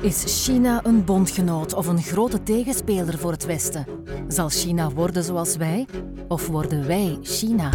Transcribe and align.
Is 0.00 0.44
China 0.44 0.80
een 0.84 1.04
bondgenoot 1.04 1.74
of 1.74 1.86
een 1.86 2.02
grote 2.02 2.42
tegenspeler 2.42 3.18
voor 3.18 3.30
het 3.30 3.44
Westen? 3.44 3.86
Zal 4.28 4.48
China 4.48 4.90
worden 4.90 5.24
zoals 5.24 5.56
wij? 5.56 5.86
Of 6.28 6.46
worden 6.46 6.86
wij 6.86 7.18
China? 7.22 7.70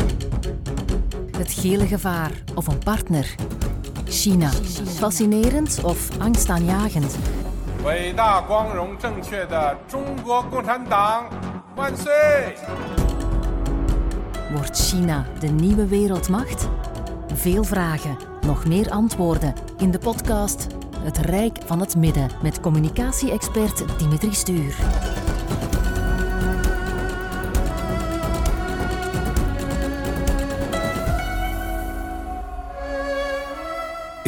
Het 1.38 1.52
gele 1.52 1.86
gevaar 1.86 2.32
of 2.56 2.68
een 2.68 2.78
partner? 2.78 3.36
China. 4.06 4.50
Fascinerend 4.86 5.80
of 5.84 6.20
angstaanjagend? 6.20 7.18
Wordt 14.52 14.78
China 14.78 15.26
de 15.40 15.48
nieuwe 15.48 15.88
wereldmacht? 15.88 16.70
Veel 17.34 17.64
vragen 17.64 18.37
nog 18.48 18.66
meer 18.66 18.90
antwoorden 18.90 19.54
in 19.78 19.92
de 19.92 20.00
podcast 20.00 20.68
Het 21.00 21.18
Rijk 21.18 21.58
van 21.66 21.80
het 21.80 21.96
Midden 21.96 22.30
met 22.42 22.60
communicatie-expert 22.60 24.00
Dimitri 24.00 24.34
Stuur. 24.34 24.76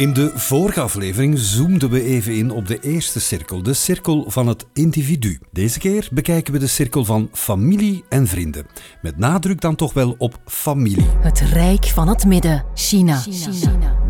In 0.00 0.12
de 0.12 0.32
vorige 0.34 0.80
aflevering 0.80 1.38
zoomden 1.38 1.90
we 1.90 2.02
even 2.02 2.36
in 2.36 2.50
op 2.50 2.66
de 2.66 2.78
eerste 2.80 3.20
cirkel, 3.20 3.62
de 3.62 3.74
cirkel 3.74 4.24
van 4.30 4.46
het 4.46 4.66
individu. 4.72 5.40
Deze 5.52 5.78
keer 5.78 6.08
bekijken 6.12 6.52
we 6.52 6.58
de 6.58 6.66
cirkel 6.66 7.04
van 7.04 7.28
familie 7.32 8.04
en 8.08 8.26
vrienden. 8.26 8.66
Met 9.02 9.18
nadruk 9.18 9.60
dan 9.60 9.74
toch 9.74 9.92
wel 9.92 10.14
op 10.18 10.40
familie. 10.46 11.06
Het 11.20 11.40
Rijk 11.40 11.84
van 11.84 12.08
het 12.08 12.26
Midden, 12.26 12.64
China. 12.74 13.22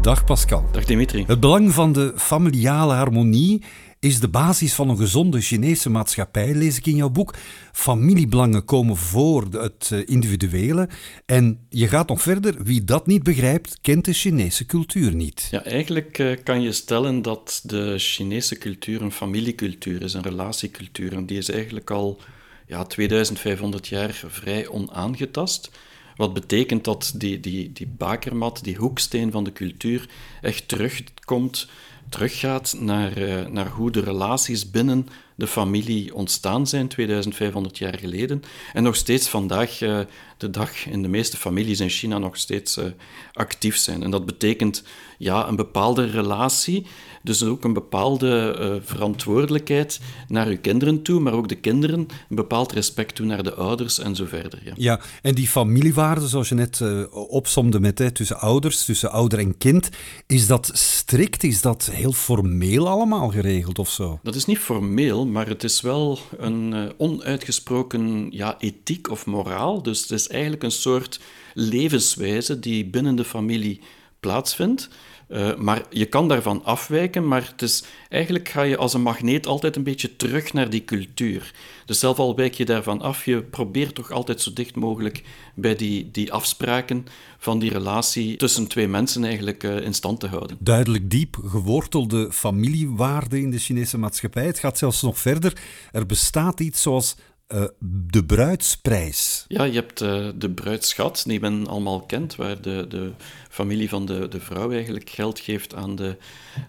Dag 0.03 0.25
Pascal. 0.25 0.65
Dag 0.73 0.85
Dimitri. 0.85 1.25
Het 1.27 1.41
belang 1.41 1.73
van 1.73 1.93
de 1.93 2.13
familiale 2.17 2.95
harmonie 2.95 3.63
is 4.01 4.21
de 4.21 4.29
basis 4.29 4.75
van 4.75 4.89
een 4.89 4.97
gezonde 4.97 5.41
Chinese 5.41 5.91
maatschappij, 5.91 6.55
lees 6.55 6.77
ik 6.77 6.87
in 6.87 6.97
jouw 6.97 7.11
boek. 7.11 7.35
Familiebelangen 7.73 8.65
komen 8.65 8.97
voor 8.97 9.47
het 9.51 9.91
eh, 9.93 9.99
individuele. 10.05 10.89
En 11.27 11.67
je 11.69 11.89
gaat 11.89 12.09
nog 12.09 12.23
verder. 12.23 12.63
Wie 12.63 12.85
dat 12.85 13.07
niet 13.07 13.23
begrijpt, 13.23 13.79
kent 13.81 14.05
de 14.05 14.13
Chinese 14.13 14.67
cultuur 14.67 15.15
niet. 15.15 15.49
Ja, 15.51 15.65
eigenlijk 15.65 16.19
eh, 16.19 16.37
kan 16.45 16.63
je 16.63 16.73
stellen 16.73 17.23
dat 17.23 17.61
de 17.65 17.95
Chinese 17.99 18.59
cultuur 18.59 19.03
een 19.03 19.13
familiecultuur 19.13 20.03
is, 20.03 20.15
een 20.15 20.23
relatiecultuur. 20.23 21.13
En 21.13 21.27
die 21.27 21.39
is 21.39 21.51
eigenlijk 21.51 21.91
al 21.91 22.21
ja, 22.67 22.85
2500 22.85 23.89
jaar 23.89 24.23
vrij 24.29 24.69
onaangetast. 24.69 25.71
Wat 26.17 26.35
betekent 26.35 26.85
dat 26.85 27.13
die, 27.17 27.41
die, 27.41 27.73
die 27.73 27.89
bakermat, 27.97 28.61
die 28.63 28.77
hoeksteen 28.77 29.31
van 29.31 29.45
de 29.45 29.53
cultuur, 29.53 30.09
echt 30.41 30.69
terugkomt, 30.69 31.69
teruggaat 32.11 32.77
naar, 32.79 33.19
uh, 33.19 33.47
naar 33.47 33.69
hoe 33.69 33.91
de 33.91 34.01
relaties 34.01 34.71
binnen 34.71 35.07
de 35.41 35.47
familie 35.47 36.15
ontstaan 36.15 36.67
zijn 36.67 36.89
2500 36.89 37.79
jaar 37.79 37.99
geleden. 37.99 38.43
En 38.73 38.83
nog 38.83 38.97
steeds 38.97 39.29
vandaag 39.29 39.81
uh, 39.81 39.99
de 40.37 40.51
dag 40.51 40.87
in 40.87 41.03
de 41.03 41.09
meeste 41.09 41.37
families 41.37 41.81
in 41.81 41.89
China 41.89 42.19
nog 42.19 42.37
steeds 42.37 42.79
uh, 42.79 42.85
actief 43.33 43.77
zijn. 43.77 44.03
En 44.03 44.11
dat 44.11 44.27
betekent 44.27 44.83
ja, 45.19 45.49
een 45.49 45.57
bepaalde 45.57 46.05
relatie, 46.05 46.87
dus 47.23 47.43
ook 47.43 47.65
een 47.65 47.73
bepaalde 47.73 48.57
uh, 48.61 48.89
verantwoordelijkheid 48.89 50.01
naar 50.29 50.47
uw 50.47 50.59
kinderen 50.61 51.03
toe, 51.03 51.21
maar 51.21 51.33
ook 51.33 51.49
de 51.49 51.61
kinderen 51.61 51.99
een 52.29 52.37
bepaald 52.37 52.73
respect 52.73 53.15
toe 53.15 53.27
naar 53.27 53.43
de 53.43 53.55
ouders 53.55 53.99
en 53.99 54.17
zo 54.17 54.25
verder. 54.25 54.61
Ja, 54.65 54.73
ja 54.77 55.01
en 55.23 55.35
die 55.35 55.49
familiewaarden, 55.49 56.29
zoals 56.29 56.49
je 56.49 56.55
net 56.55 56.83
opsomde 57.11 57.81
met 57.81 57.99
hè, 57.99 58.11
tussen 58.11 58.41
ouders, 58.41 58.85
tussen 58.85 59.11
ouder 59.11 59.39
en 59.39 59.59
kind, 59.59 59.91
is 60.27 60.47
dat 60.47 60.71
strikt, 60.73 61.45
is 61.45 61.61
dat 61.61 61.91
heel 61.93 62.13
formeel 62.13 62.89
allemaal 62.89 63.29
geregeld 63.29 63.79
of 63.79 63.91
zo? 63.91 64.19
Dat 64.23 64.35
is 64.35 64.45
niet 64.45 64.59
formeel, 64.59 65.27
maar 65.31 65.49
het 65.49 65.65
is 65.65 65.81
wel 65.81 66.19
een 66.39 66.73
uh, 66.73 66.89
onuitgesproken 66.97 68.27
ja, 68.31 68.61
ethiek 68.61 69.11
of 69.11 69.27
moraal. 69.27 69.83
Dus 69.83 70.01
het 70.01 70.11
is 70.11 70.29
eigenlijk 70.29 70.63
een 70.63 70.71
soort 70.71 71.21
levenswijze 71.55 72.59
die 72.59 72.85
binnen 72.85 73.17
de 73.17 73.25
familie 73.25 73.81
plaatsvindt. 74.21 74.89
Uh, 75.29 75.55
maar 75.57 75.83
je 75.91 76.07
kan 76.07 76.29
daarvan 76.29 76.65
afwijken, 76.65 77.29
maar 77.29 77.49
het 77.51 77.63
is, 77.63 77.85
eigenlijk 78.09 78.49
ga 78.49 78.63
je 78.63 78.77
als 78.77 78.95
een 78.95 79.03
magneet 79.03 79.47
altijd 79.47 79.77
een 79.77 79.83
beetje 79.83 80.17
terug 80.17 80.53
naar 80.53 80.71
die 80.71 80.85
cultuur. 80.85 81.55
Dus 81.85 81.99
zelf 81.99 82.19
al 82.19 82.37
wijk 82.37 82.55
je 82.55 82.65
daarvan 82.65 83.01
af, 83.01 83.25
je 83.25 83.43
probeert 83.43 83.95
toch 83.95 84.11
altijd 84.11 84.41
zo 84.41 84.53
dicht 84.53 84.77
mogelijk 84.77 85.23
bij 85.55 85.77
die, 85.77 86.11
die 86.11 86.33
afspraken 86.33 87.07
van 87.39 87.59
die 87.59 87.71
relatie 87.71 88.37
tussen 88.37 88.67
twee 88.67 88.89
mensen 88.89 89.25
eigenlijk 89.25 89.63
uh, 89.63 89.81
in 89.81 89.95
stand 89.95 90.21
te 90.21 90.27
houden. 90.27 90.57
Duidelijk 90.61 91.11
diep 91.11 91.39
gewortelde 91.45 92.33
familiewaarden 92.33 93.41
in 93.41 93.51
de 93.51 93.59
Chinese 93.59 93.99
maatschappij. 93.99 94.47
Het 94.47 94.59
gaat 94.59 94.79
zelfs 94.79 95.03
nog 95.03 95.19
verder. 95.19 95.57
Er 95.93 96.07
bestaat 96.07 96.61
iets 96.61 96.83
zoals 96.83 97.17
uh, 97.55 97.65
de 98.11 98.25
bruidsprijs. 98.25 99.45
Ja, 99.49 99.65
je 99.65 99.73
hebt 99.73 100.01
uh, 100.01 100.29
de 100.35 100.51
bruidsschat, 100.51 101.23
die 101.27 101.41
men 101.41 101.67
allemaal 101.67 102.01
kent, 102.01 102.37
waar 102.37 102.63
de, 102.63 102.87
de 102.89 103.13
familie 103.49 103.89
van 103.89 104.07
de, 104.07 104.29
de 104.29 104.41
vrouw 104.41 104.73
eigenlijk 104.73 105.11
geld 105.11 105.41
geeft 105.41 105.75
aan 105.75 105.97
de, 105.97 106.17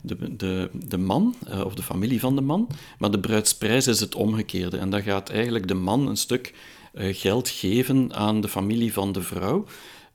de, 0.02 0.36
de, 0.36 0.70
de 0.74 0.98
man, 0.98 1.36
uh, 1.50 1.66
of 1.66 1.74
de 1.74 1.84
familie 1.84 2.20
van 2.20 2.36
de 2.36 2.42
man. 2.42 2.68
Maar 3.00 3.12
de 3.12 3.20
bruidsprijs 3.20 3.88
is 3.88 4.00
het 4.00 4.16
omgekeerde. 4.16 4.78
En 4.78 4.90
dan 4.90 5.02
gaat 5.02 5.30
eigenlijk 5.30 5.68
de 5.68 5.74
man 5.74 6.08
een 6.08 6.18
stuk 6.18 6.54
geld 6.94 7.50
geven 7.50 8.14
aan 8.14 8.42
de 8.42 8.48
familie 8.48 8.94
van 8.94 9.12
de 9.12 9.22
vrouw. 9.22 9.66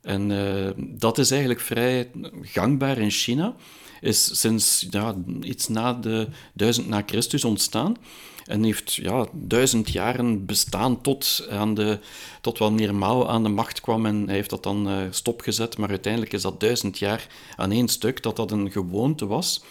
En 0.01 0.31
dat 0.77 1.17
is 1.17 1.31
eigenlijk 1.31 1.61
vrij 1.61 2.09
gangbaar 2.41 2.97
in 2.97 3.11
China. 3.11 3.55
Is 4.01 4.39
sinds 4.39 4.85
ja, 4.89 5.15
iets 5.41 5.67
na 5.67 5.93
de 5.93 6.27
duizend 6.53 6.87
na 6.87 7.03
Christus 7.05 7.45
ontstaan. 7.45 7.97
En 8.45 8.63
heeft 8.63 8.93
ja, 8.93 9.25
duizend 9.31 9.89
jaren 9.89 10.45
bestaan 10.45 11.01
tot, 11.01 11.47
aan 11.49 11.73
de, 11.73 11.99
tot 12.41 12.57
wanneer 12.57 12.95
Mao 12.95 13.25
aan 13.25 13.43
de 13.43 13.49
macht 13.49 13.81
kwam. 13.81 14.05
En 14.05 14.25
hij 14.25 14.35
heeft 14.35 14.49
dat 14.49 14.63
dan 14.63 14.89
uh, 14.89 14.97
stopgezet. 15.09 15.77
Maar 15.77 15.89
uiteindelijk 15.89 16.33
is 16.33 16.41
dat 16.41 16.59
duizend 16.59 16.99
jaar 16.99 17.27
aan 17.55 17.71
één 17.71 17.87
stuk 17.87 18.23
dat 18.23 18.35
dat 18.35 18.51
een 18.51 18.71
gewoonte 18.71 19.25
was. 19.25 19.61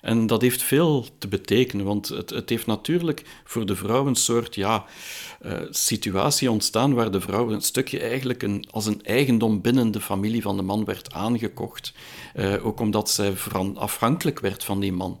En 0.00 0.26
dat 0.26 0.42
heeft 0.42 0.62
veel 0.62 1.06
te 1.18 1.28
betekenen, 1.28 1.84
want 1.84 2.08
het, 2.08 2.30
het 2.30 2.48
heeft 2.48 2.66
natuurlijk 2.66 3.22
voor 3.44 3.66
de 3.66 3.76
vrouw 3.76 4.06
een 4.06 4.14
soort 4.14 4.54
ja, 4.54 4.84
uh, 5.46 5.52
situatie 5.70 6.50
ontstaan 6.50 6.94
waar 6.94 7.10
de 7.10 7.20
vrouw 7.20 7.50
een 7.50 7.60
stukje 7.60 8.00
eigenlijk 8.00 8.42
een, 8.42 8.64
als 8.70 8.86
een 8.86 9.02
eigendom 9.02 9.60
binnen 9.60 9.90
de 9.90 10.00
familie 10.00 10.42
van 10.42 10.56
de 10.56 10.62
man 10.62 10.84
werd 10.84 11.12
aangekocht. 11.12 11.92
Uh, 12.34 12.66
ook 12.66 12.80
omdat 12.80 13.10
zij 13.10 13.34
afhankelijk 13.74 14.40
werd 14.40 14.64
van 14.64 14.80
die 14.80 14.92
man. 14.92 15.18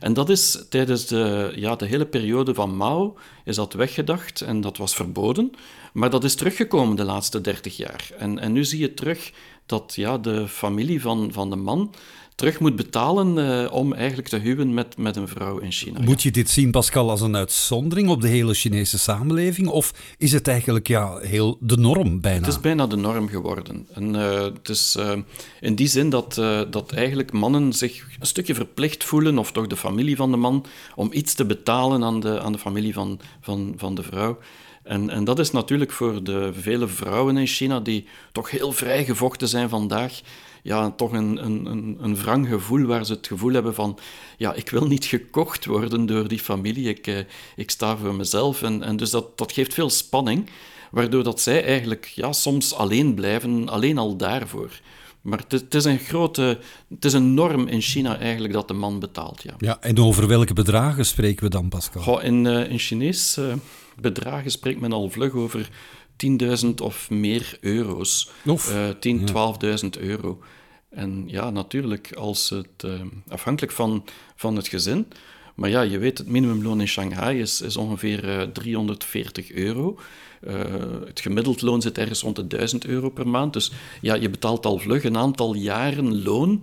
En 0.00 0.12
dat 0.12 0.28
is 0.28 0.64
tijdens 0.68 1.06
de, 1.06 1.52
ja, 1.54 1.76
de 1.76 1.86
hele 1.86 2.06
periode 2.06 2.54
van 2.54 2.76
Mao 2.76 3.16
is 3.44 3.56
dat 3.56 3.72
weggedacht 3.72 4.40
en 4.40 4.60
dat 4.60 4.76
was 4.76 4.94
verboden. 4.94 5.50
Maar 5.92 6.10
dat 6.10 6.24
is 6.24 6.34
teruggekomen 6.34 6.96
de 6.96 7.04
laatste 7.04 7.40
dertig 7.40 7.76
jaar. 7.76 8.10
En, 8.18 8.38
en 8.38 8.52
nu 8.52 8.64
zie 8.64 8.80
je 8.80 8.94
terug 8.94 9.32
dat 9.70 9.92
ja, 9.94 10.18
de 10.18 10.48
familie 10.48 11.00
van, 11.00 11.28
van 11.32 11.50
de 11.50 11.56
man 11.56 11.94
terug 12.34 12.60
moet 12.60 12.76
betalen 12.76 13.36
uh, 13.36 13.72
om 13.72 13.92
eigenlijk 13.92 14.28
te 14.28 14.36
huwen 14.36 14.74
met, 14.74 14.96
met 14.96 15.16
een 15.16 15.28
vrouw 15.28 15.58
in 15.58 15.72
China. 15.72 16.00
Moet 16.00 16.22
je 16.22 16.30
dit 16.30 16.50
zien, 16.50 16.70
Pascal, 16.70 17.10
als 17.10 17.20
een 17.20 17.36
uitzondering 17.36 18.08
op 18.08 18.20
de 18.20 18.28
hele 18.28 18.54
Chinese 18.54 18.98
samenleving? 18.98 19.68
Of 19.68 19.94
is 20.18 20.32
het 20.32 20.48
eigenlijk 20.48 20.88
ja, 20.88 21.18
heel 21.18 21.56
de 21.60 21.76
norm 21.76 22.20
bijna? 22.20 22.38
Het 22.38 22.54
is 22.54 22.60
bijna 22.60 22.86
de 22.86 22.96
norm 22.96 23.28
geworden. 23.28 23.86
En, 23.92 24.14
uh, 24.14 24.42
het 24.42 24.68
is 24.68 24.96
uh, 24.98 25.12
in 25.60 25.74
die 25.74 25.86
zin 25.86 26.10
dat, 26.10 26.34
dat 26.70 26.92
eigenlijk 26.92 27.32
mannen 27.32 27.72
zich 27.72 28.06
een 28.20 28.26
stukje 28.26 28.54
verplicht 28.54 29.04
voelen, 29.04 29.38
of 29.38 29.52
toch 29.52 29.66
de 29.66 29.76
familie 29.76 30.16
van 30.16 30.30
de 30.30 30.36
man, 30.36 30.66
om 30.94 31.08
iets 31.12 31.34
te 31.34 31.44
betalen 31.44 32.04
aan 32.04 32.20
de, 32.20 32.40
aan 32.40 32.52
de 32.52 32.58
familie 32.58 32.92
van, 32.92 33.20
van, 33.40 33.74
van 33.76 33.94
de 33.94 34.02
vrouw. 34.02 34.38
En, 34.82 35.10
en 35.10 35.24
dat 35.24 35.38
is 35.38 35.50
natuurlijk 35.50 35.92
voor 35.92 36.24
de 36.24 36.50
vele 36.52 36.88
vrouwen 36.88 37.36
in 37.36 37.46
China, 37.46 37.80
die 37.80 38.06
toch 38.32 38.50
heel 38.50 38.72
vrijgevochten 38.72 39.48
zijn 39.48 39.68
vandaag, 39.68 40.20
ja, 40.62 40.90
toch 40.90 41.12
een, 41.12 41.44
een, 41.44 41.98
een 42.00 42.16
wrang 42.16 42.48
gevoel 42.48 42.86
waar 42.86 43.06
ze 43.06 43.12
het 43.12 43.26
gevoel 43.26 43.52
hebben 43.52 43.74
van 43.74 43.98
ja, 44.36 44.54
ik 44.54 44.70
wil 44.70 44.86
niet 44.86 45.04
gekocht 45.04 45.64
worden 45.64 46.06
door 46.06 46.28
die 46.28 46.38
familie, 46.38 46.88
ik, 46.88 47.06
eh, 47.06 47.18
ik 47.56 47.70
sta 47.70 47.96
voor 47.96 48.14
mezelf. 48.14 48.62
En, 48.62 48.82
en 48.82 48.96
dus 48.96 49.10
dat, 49.10 49.38
dat 49.38 49.52
geeft 49.52 49.74
veel 49.74 49.90
spanning, 49.90 50.50
waardoor 50.90 51.24
dat 51.24 51.40
zij 51.40 51.64
eigenlijk 51.64 52.04
ja, 52.14 52.32
soms 52.32 52.74
alleen 52.74 53.14
blijven, 53.14 53.68
alleen 53.68 53.98
al 53.98 54.16
daarvoor. 54.16 54.80
Maar 55.20 55.38
het, 55.38 55.52
het, 55.52 55.74
is 55.74 55.84
een 55.84 55.98
grote, 55.98 56.58
het 56.88 57.04
is 57.04 57.12
een 57.12 57.34
norm 57.34 57.66
in 57.66 57.80
China 57.80 58.18
eigenlijk 58.18 58.52
dat 58.52 58.68
de 58.68 58.74
man 58.74 58.98
betaalt. 58.98 59.42
Ja, 59.42 59.54
ja 59.58 59.80
en 59.80 59.98
over 59.98 60.26
welke 60.26 60.52
bedragen 60.54 61.06
spreken 61.06 61.44
we 61.44 61.50
dan, 61.50 61.68
Pascal? 61.68 62.02
Goh, 62.02 62.24
in, 62.24 62.44
uh, 62.44 62.70
in 62.70 62.78
Chinees 62.78 63.38
uh, 63.38 63.52
bedragen 64.00 64.50
spreekt 64.50 64.80
men 64.80 64.92
al 64.92 65.10
vlug 65.10 65.32
over 65.34 65.70
10.000 66.64 66.68
of 66.82 67.10
meer 67.10 67.58
euro's. 67.60 68.30
Of, 68.46 68.72
uh, 68.74 68.88
10, 69.00 69.20
ja. 69.26 69.76
12.000 69.82 69.88
euro. 70.00 70.38
En 70.90 71.24
ja, 71.26 71.50
natuurlijk, 71.50 72.14
als 72.14 72.50
het, 72.50 72.84
uh, 72.84 73.00
afhankelijk 73.28 73.72
van, 73.72 74.04
van 74.36 74.56
het 74.56 74.68
gezin. 74.68 75.06
Maar 75.54 75.70
ja, 75.70 75.80
je 75.80 75.98
weet, 75.98 76.18
het 76.18 76.28
minimumloon 76.28 76.80
in 76.80 76.88
Shanghai 76.88 77.40
is, 77.40 77.60
is 77.60 77.76
ongeveer 77.76 78.24
uh, 78.24 78.42
340 78.42 79.52
euro. 79.52 79.98
Uh, 80.48 80.54
het 81.04 81.20
gemiddeld 81.20 81.62
loon 81.62 81.82
zit 81.82 81.98
ergens 81.98 82.22
rond 82.22 82.36
de 82.36 82.46
1000 82.46 82.86
euro 82.86 83.10
per 83.10 83.28
maand. 83.28 83.52
Dus 83.52 83.72
ja, 84.00 84.14
je 84.14 84.30
betaalt 84.30 84.66
al 84.66 84.78
vlug 84.78 85.04
een 85.04 85.16
aantal 85.16 85.54
jaren 85.54 86.22
loon 86.22 86.60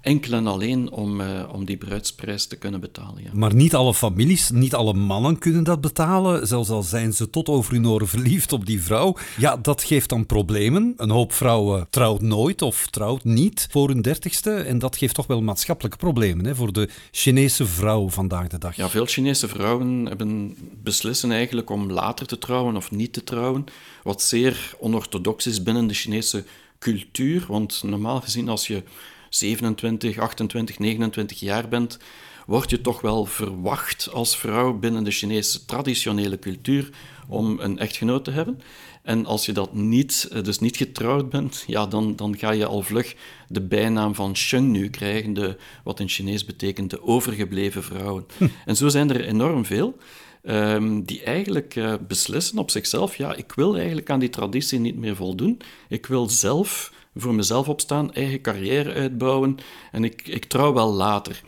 enkel 0.00 0.32
en 0.32 0.46
alleen 0.46 0.90
om, 0.90 1.20
uh, 1.20 1.26
om 1.52 1.64
die 1.64 1.76
bruidsprijs 1.76 2.46
te 2.46 2.56
kunnen 2.56 2.80
betalen. 2.80 3.22
Ja. 3.22 3.30
Maar 3.32 3.54
niet 3.54 3.74
alle 3.74 3.94
families, 3.94 4.50
niet 4.50 4.74
alle 4.74 4.92
mannen 4.92 5.38
kunnen 5.38 5.64
dat 5.64 5.80
betalen, 5.80 6.46
zelfs 6.46 6.70
al 6.70 6.82
zijn 6.82 7.12
ze 7.12 7.30
tot 7.30 7.48
over 7.48 7.72
hun 7.72 7.86
oren 7.86 8.08
verliefd 8.08 8.52
op 8.52 8.66
die 8.66 8.82
vrouw. 8.82 9.16
Ja, 9.36 9.56
dat 9.56 9.82
geeft 9.82 10.08
dan 10.08 10.26
problemen. 10.26 10.94
Een 10.96 11.10
hoop 11.10 11.32
vrouwen 11.32 11.86
trouwt 11.90 12.20
nooit 12.20 12.62
of 12.62 12.86
trouwt 12.86 13.24
niet 13.24 13.66
voor 13.70 13.88
hun 13.88 14.02
dertigste 14.02 14.52
en 14.54 14.78
dat 14.78 14.96
geeft 14.96 15.14
toch 15.14 15.26
wel 15.26 15.42
maatschappelijke 15.42 15.98
problemen 15.98 16.44
hè, 16.44 16.54
voor 16.54 16.72
de 16.72 16.88
Chinese 17.10 17.66
vrouw 17.66 18.08
vandaag 18.08 18.48
de 18.48 18.58
dag. 18.58 18.76
Ja, 18.76 18.88
veel 18.88 19.06
Chinese 19.06 19.48
vrouwen 19.48 20.06
hebben 20.06 20.56
beslissen 20.82 21.30
eigenlijk 21.30 21.70
om 21.70 21.90
later 21.90 22.26
te 22.26 22.38
trouwen 22.38 22.76
of 22.76 22.90
niet 22.90 23.12
te 23.12 23.24
trouwen, 23.24 23.64
wat 24.02 24.22
zeer 24.22 24.74
onorthodox 24.78 25.46
is 25.46 25.62
binnen 25.62 25.86
de 25.86 25.94
Chinese 25.94 26.44
cultuur, 26.78 27.44
want 27.48 27.82
normaal 27.84 28.20
gezien 28.20 28.48
als 28.48 28.66
je 28.66 28.82
27, 29.28 30.18
28, 30.18 30.78
29 30.78 31.40
jaar 31.40 31.68
bent, 31.68 31.98
word 32.46 32.70
je 32.70 32.80
toch 32.80 33.00
wel 33.00 33.24
verwacht 33.24 34.08
als 34.12 34.36
vrouw 34.36 34.72
binnen 34.72 35.04
de 35.04 35.10
Chinese 35.10 35.64
traditionele 35.64 36.38
cultuur 36.38 36.90
om 37.28 37.60
een 37.60 37.78
echtgenoot 37.78 38.24
te 38.24 38.30
hebben. 38.30 38.60
En 39.02 39.26
als 39.26 39.46
je 39.46 39.52
dat 39.52 39.74
niet, 39.74 40.28
eh, 40.32 40.42
dus 40.42 40.58
niet 40.58 40.76
getrouwd 40.76 41.30
bent, 41.30 41.64
ja, 41.66 41.86
dan, 41.86 42.16
dan 42.16 42.38
ga 42.38 42.50
je 42.50 42.66
al 42.66 42.82
vlug 42.82 43.14
de 43.48 43.60
bijnaam 43.60 44.14
van 44.14 44.36
Shengnu 44.36 44.90
krijgen, 44.90 45.34
de, 45.34 45.56
wat 45.84 46.00
in 46.00 46.08
Chinees 46.08 46.44
betekent 46.44 46.90
de 46.90 47.02
overgebleven 47.02 47.82
vrouwen. 47.82 48.26
Hm. 48.36 48.46
En 48.64 48.76
zo 48.76 48.88
zijn 48.88 49.10
er 49.10 49.24
enorm 49.24 49.64
veel. 49.64 49.96
Um, 50.42 51.04
die 51.04 51.22
eigenlijk 51.22 51.74
uh, 51.74 51.94
beslissen 52.08 52.58
op 52.58 52.70
zichzelf, 52.70 53.16
ja, 53.16 53.34
ik 53.34 53.52
wil 53.52 53.76
eigenlijk 53.76 54.10
aan 54.10 54.18
die 54.18 54.30
traditie 54.30 54.78
niet 54.78 54.96
meer 54.96 55.16
voldoen. 55.16 55.60
Ik 55.88 56.06
wil 56.06 56.28
zelf 56.28 56.92
voor 57.20 57.34
mezelf 57.34 57.68
opstaan, 57.68 58.12
eigen 58.12 58.40
carrière 58.40 58.92
uitbouwen 58.92 59.56
en 59.92 60.04
ik, 60.04 60.28
ik 60.28 60.44
trouw 60.44 60.72
wel 60.72 60.92
later. 60.92 61.42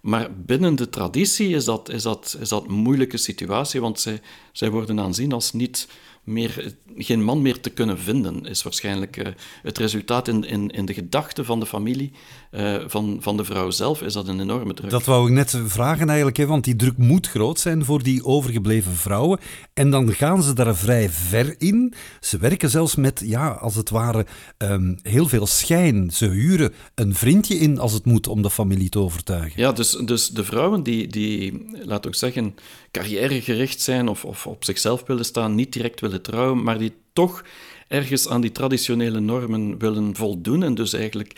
Maar 0.00 0.30
binnen 0.36 0.74
de 0.74 0.88
traditie 0.88 1.48
is 1.48 1.64
dat, 1.64 1.88
is 1.88 2.02
dat, 2.02 2.36
is 2.40 2.48
dat 2.48 2.64
een 2.64 2.74
moeilijke 2.74 3.16
situatie, 3.16 3.80
want 3.80 4.00
zij, 4.00 4.20
zij 4.52 4.70
worden 4.70 5.00
aanzien 5.00 5.32
als 5.32 5.52
niet 5.52 5.88
meer, 6.24 6.74
geen 6.96 7.24
man 7.24 7.42
meer 7.42 7.60
te 7.60 7.70
kunnen 7.70 7.98
vinden, 7.98 8.46
is 8.46 8.62
waarschijnlijk 8.62 9.16
uh, 9.16 9.26
het 9.62 9.78
resultaat 9.78 10.28
in, 10.28 10.44
in, 10.44 10.70
in 10.70 10.86
de 10.86 10.94
gedachten 10.94 11.44
van 11.44 11.60
de 11.60 11.66
familie, 11.66 12.12
uh, 12.52 12.76
van, 12.86 13.16
van 13.20 13.36
de 13.36 13.44
vrouw 13.44 13.70
zelf, 13.70 14.02
is 14.02 14.12
dat 14.12 14.28
een 14.28 14.40
enorme 14.40 14.74
druk. 14.74 14.90
Dat 14.90 15.04
wou 15.04 15.26
ik 15.28 15.32
net 15.32 15.60
vragen 15.66 16.06
eigenlijk, 16.06 16.36
hè, 16.36 16.46
want 16.46 16.64
die 16.64 16.76
druk 16.76 16.96
moet 16.96 17.28
groot 17.28 17.60
zijn 17.60 17.84
voor 17.84 18.02
die 18.02 18.24
overgebleven 18.24 18.92
vrouwen. 18.92 19.38
En 19.74 19.90
dan 19.90 20.12
gaan 20.12 20.42
ze 20.42 20.52
daar 20.52 20.76
vrij 20.76 21.10
ver 21.10 21.54
in. 21.58 21.94
Ze 22.20 22.38
werken 22.38 22.70
zelfs 22.70 22.94
met, 22.94 23.22
ja, 23.24 23.48
als 23.48 23.74
het 23.74 23.90
ware, 23.90 24.26
um, 24.58 24.98
heel 25.02 25.28
veel 25.28 25.46
schijn. 25.46 26.10
Ze 26.10 26.28
huren 26.28 26.72
een 26.94 27.14
vriendje 27.14 27.54
in 27.54 27.78
als 27.78 27.92
het 27.92 28.04
moet 28.04 28.26
om 28.26 28.42
de 28.42 28.50
familie 28.50 28.88
te 28.88 28.98
overtuigen. 28.98 29.60
Ja, 29.60 29.72
dus, 29.72 29.90
dus 29.90 30.28
de 30.28 30.44
vrouwen 30.44 30.82
die, 30.82 31.06
die 31.06 31.66
laat 31.84 32.06
ook 32.06 32.14
zeggen, 32.14 32.54
carrièregericht 32.94 33.80
zijn 33.80 34.08
of, 34.08 34.24
of 34.24 34.46
op 34.46 34.64
zichzelf 34.64 35.02
willen 35.06 35.24
staan, 35.24 35.54
niet 35.54 35.72
direct 35.72 36.00
willen 36.00 36.22
trouwen, 36.22 36.62
maar 36.62 36.78
die 36.78 36.92
toch 37.12 37.44
ergens 37.88 38.28
aan 38.28 38.40
die 38.40 38.52
traditionele 38.52 39.20
normen 39.20 39.78
willen 39.78 40.16
voldoen 40.16 40.62
en 40.62 40.74
dus 40.74 40.92
eigenlijk 40.92 41.32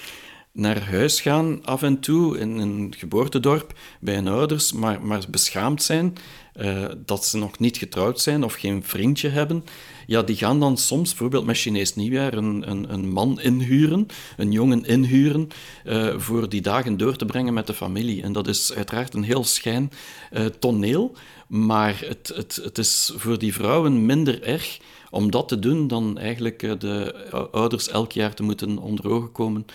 naar 0.56 0.90
huis 0.90 1.20
gaan 1.20 1.64
af 1.64 1.82
en 1.82 2.00
toe 2.00 2.38
in 2.38 2.58
een 2.58 2.94
geboortedorp 2.96 3.78
bij 4.00 4.14
hun 4.14 4.28
ouders, 4.28 4.72
maar, 4.72 5.02
maar 5.02 5.24
beschaamd 5.30 5.82
zijn 5.82 6.16
uh, 6.60 6.84
dat 7.06 7.24
ze 7.24 7.38
nog 7.38 7.58
niet 7.58 7.76
getrouwd 7.76 8.20
zijn 8.20 8.44
of 8.44 8.54
geen 8.54 8.82
vriendje 8.82 9.28
hebben, 9.28 9.64
ja, 10.06 10.22
die 10.22 10.36
gaan 10.36 10.60
dan 10.60 10.76
soms, 10.76 11.08
bijvoorbeeld 11.08 11.44
met 11.44 11.56
Chinees 11.56 11.94
nieuwjaar, 11.94 12.34
een, 12.34 12.70
een, 12.70 12.92
een 12.92 13.10
man 13.10 13.40
inhuren, 13.40 14.06
een 14.36 14.52
jongen 14.52 14.84
inhuren, 14.84 15.48
uh, 15.84 16.18
voor 16.18 16.48
die 16.48 16.60
dagen 16.60 16.96
door 16.96 17.16
te 17.16 17.24
brengen 17.24 17.54
met 17.54 17.66
de 17.66 17.74
familie. 17.74 18.22
En 18.22 18.32
dat 18.32 18.48
is 18.48 18.72
uiteraard 18.72 19.14
een 19.14 19.22
heel 19.22 19.44
schijn 19.44 19.90
uh, 20.32 20.44
toneel, 20.44 21.16
maar 21.46 22.02
het, 22.04 22.32
het, 22.34 22.60
het 22.62 22.78
is 22.78 23.12
voor 23.16 23.38
die 23.38 23.54
vrouwen 23.54 24.06
minder 24.06 24.42
erg 24.42 24.78
om 25.10 25.30
dat 25.30 25.48
te 25.48 25.58
doen 25.58 25.88
dan 25.88 26.18
eigenlijk 26.18 26.80
de 26.80 27.14
ouders 27.52 27.88
elk 27.88 28.12
jaar 28.12 28.34
te 28.34 28.42
moeten 28.42 28.78
onder 28.78 29.10
ogen 29.10 29.32
komen 29.32 29.66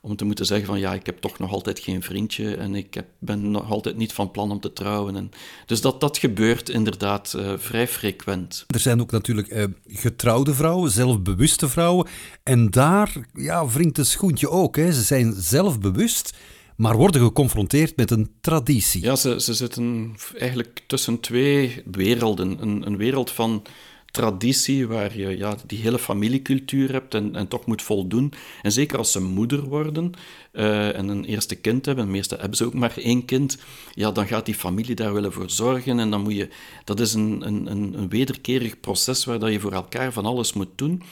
om 0.00 0.16
te 0.16 0.24
moeten 0.24 0.46
zeggen 0.46 0.66
van 0.66 0.78
ja, 0.78 0.94
ik 0.94 1.06
heb 1.06 1.20
toch 1.20 1.38
nog 1.38 1.52
altijd 1.52 1.78
geen 1.78 2.02
vriendje 2.02 2.56
en 2.56 2.74
ik 2.74 2.94
heb, 2.94 3.06
ben 3.18 3.50
nog 3.50 3.70
altijd 3.70 3.96
niet 3.96 4.12
van 4.12 4.30
plan 4.30 4.50
om 4.50 4.60
te 4.60 4.72
trouwen. 4.72 5.16
En, 5.16 5.30
dus 5.66 5.80
dat, 5.80 6.00
dat 6.00 6.18
gebeurt 6.18 6.68
inderdaad 6.68 7.34
uh, 7.36 7.52
vrij 7.56 7.88
frequent. 7.88 8.64
Er 8.66 8.80
zijn 8.80 9.00
ook 9.00 9.10
natuurlijk 9.10 9.52
uh, 9.52 9.64
getrouwde 9.86 10.54
vrouwen, 10.54 10.90
zelfbewuste 10.90 11.68
vrouwen. 11.68 12.06
En 12.42 12.70
daar 12.70 13.16
ja, 13.32 13.66
wringt 13.66 13.96
het 13.96 14.06
schoentje 14.06 14.50
ook. 14.50 14.76
Hè. 14.76 14.92
Ze 14.92 15.02
zijn 15.02 15.34
zelfbewust, 15.36 16.36
maar 16.76 16.96
worden 16.96 17.22
geconfronteerd 17.22 17.96
met 17.96 18.10
een 18.10 18.30
traditie. 18.40 19.02
Ja, 19.02 19.16
ze, 19.16 19.40
ze 19.40 19.54
zitten 19.54 20.14
eigenlijk 20.38 20.82
tussen 20.86 21.20
twee 21.20 21.82
werelden. 21.90 22.62
Een, 22.62 22.86
een 22.86 22.96
wereld 22.96 23.30
van 23.30 23.62
traditie 24.10 24.86
waar 24.86 25.18
je 25.18 25.36
ja, 25.36 25.56
die 25.66 25.78
hele 25.78 25.98
familiecultuur 25.98 26.92
hebt 26.92 27.14
en, 27.14 27.36
en 27.36 27.48
toch 27.48 27.66
moet 27.66 27.82
voldoen. 27.82 28.32
En 28.62 28.72
zeker 28.72 28.98
als 28.98 29.12
ze 29.12 29.20
moeder 29.20 29.62
worden 29.62 30.12
uh, 30.52 30.96
en 30.96 31.08
een 31.08 31.24
eerste 31.24 31.54
kind 31.54 31.86
hebben, 31.86 32.10
meestal 32.10 32.38
hebben 32.38 32.56
ze 32.56 32.64
ook 32.64 32.74
maar 32.74 32.96
één 32.96 33.24
kind, 33.24 33.58
ja, 33.94 34.10
dan 34.10 34.26
gaat 34.26 34.46
die 34.46 34.54
familie 34.54 34.94
daar 34.94 35.14
willen 35.14 35.32
voor 35.32 35.50
zorgen 35.50 35.98
en 35.98 36.10
dan 36.10 36.22
moet 36.22 36.36
je... 36.36 36.48
Dat 36.84 37.00
is 37.00 37.14
een, 37.14 37.46
een, 37.46 37.72
een 37.98 38.08
wederkerig 38.08 38.80
proces 38.80 39.24
waar 39.24 39.38
dat 39.38 39.52
je 39.52 39.60
voor 39.60 39.72
elkaar 39.72 40.12
van 40.12 40.26
alles 40.26 40.52
moet 40.52 40.68
doen. 40.74 41.02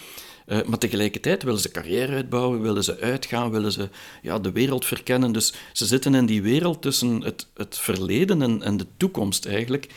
Uh, 0.46 0.58
maar 0.66 0.78
tegelijkertijd 0.78 1.42
willen 1.42 1.60
ze 1.60 1.70
carrière 1.70 2.12
uitbouwen, 2.12 2.60
willen 2.60 2.84
ze 2.84 2.98
uitgaan, 2.98 3.50
willen 3.50 3.72
ze 3.72 3.88
ja, 4.22 4.38
de 4.38 4.52
wereld 4.52 4.84
verkennen. 4.84 5.32
Dus 5.32 5.54
ze 5.72 5.86
zitten 5.86 6.14
in 6.14 6.26
die 6.26 6.42
wereld 6.42 6.82
tussen 6.82 7.22
het, 7.22 7.46
het 7.54 7.78
verleden 7.78 8.42
en, 8.42 8.62
en 8.62 8.76
de 8.76 8.86
toekomst 8.96 9.46
eigenlijk. 9.46 9.88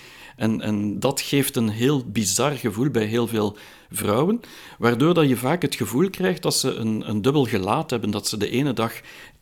En, 0.42 0.62
en 0.62 1.00
dat 1.00 1.22
geeft 1.22 1.56
een 1.56 1.70
heel 1.70 2.04
bizar 2.06 2.52
gevoel 2.52 2.90
bij 2.90 3.06
heel 3.06 3.28
veel 3.28 3.58
vrouwen, 3.90 4.42
waardoor 4.78 5.14
dat 5.14 5.30
je 5.30 5.38
vaak 5.38 5.62
het 5.62 5.76
gevoel 5.76 6.10
krijgt 6.10 6.42
dat 6.42 6.56
ze 6.56 6.74
een, 6.74 7.10
een 7.10 7.22
dubbel 7.22 7.46
gelaat 7.46 7.90
hebben, 7.90 8.12
dat 8.12 8.28
ze 8.28 8.38
de 8.38 8.50
ene 8.50 8.74
dag 8.74 8.94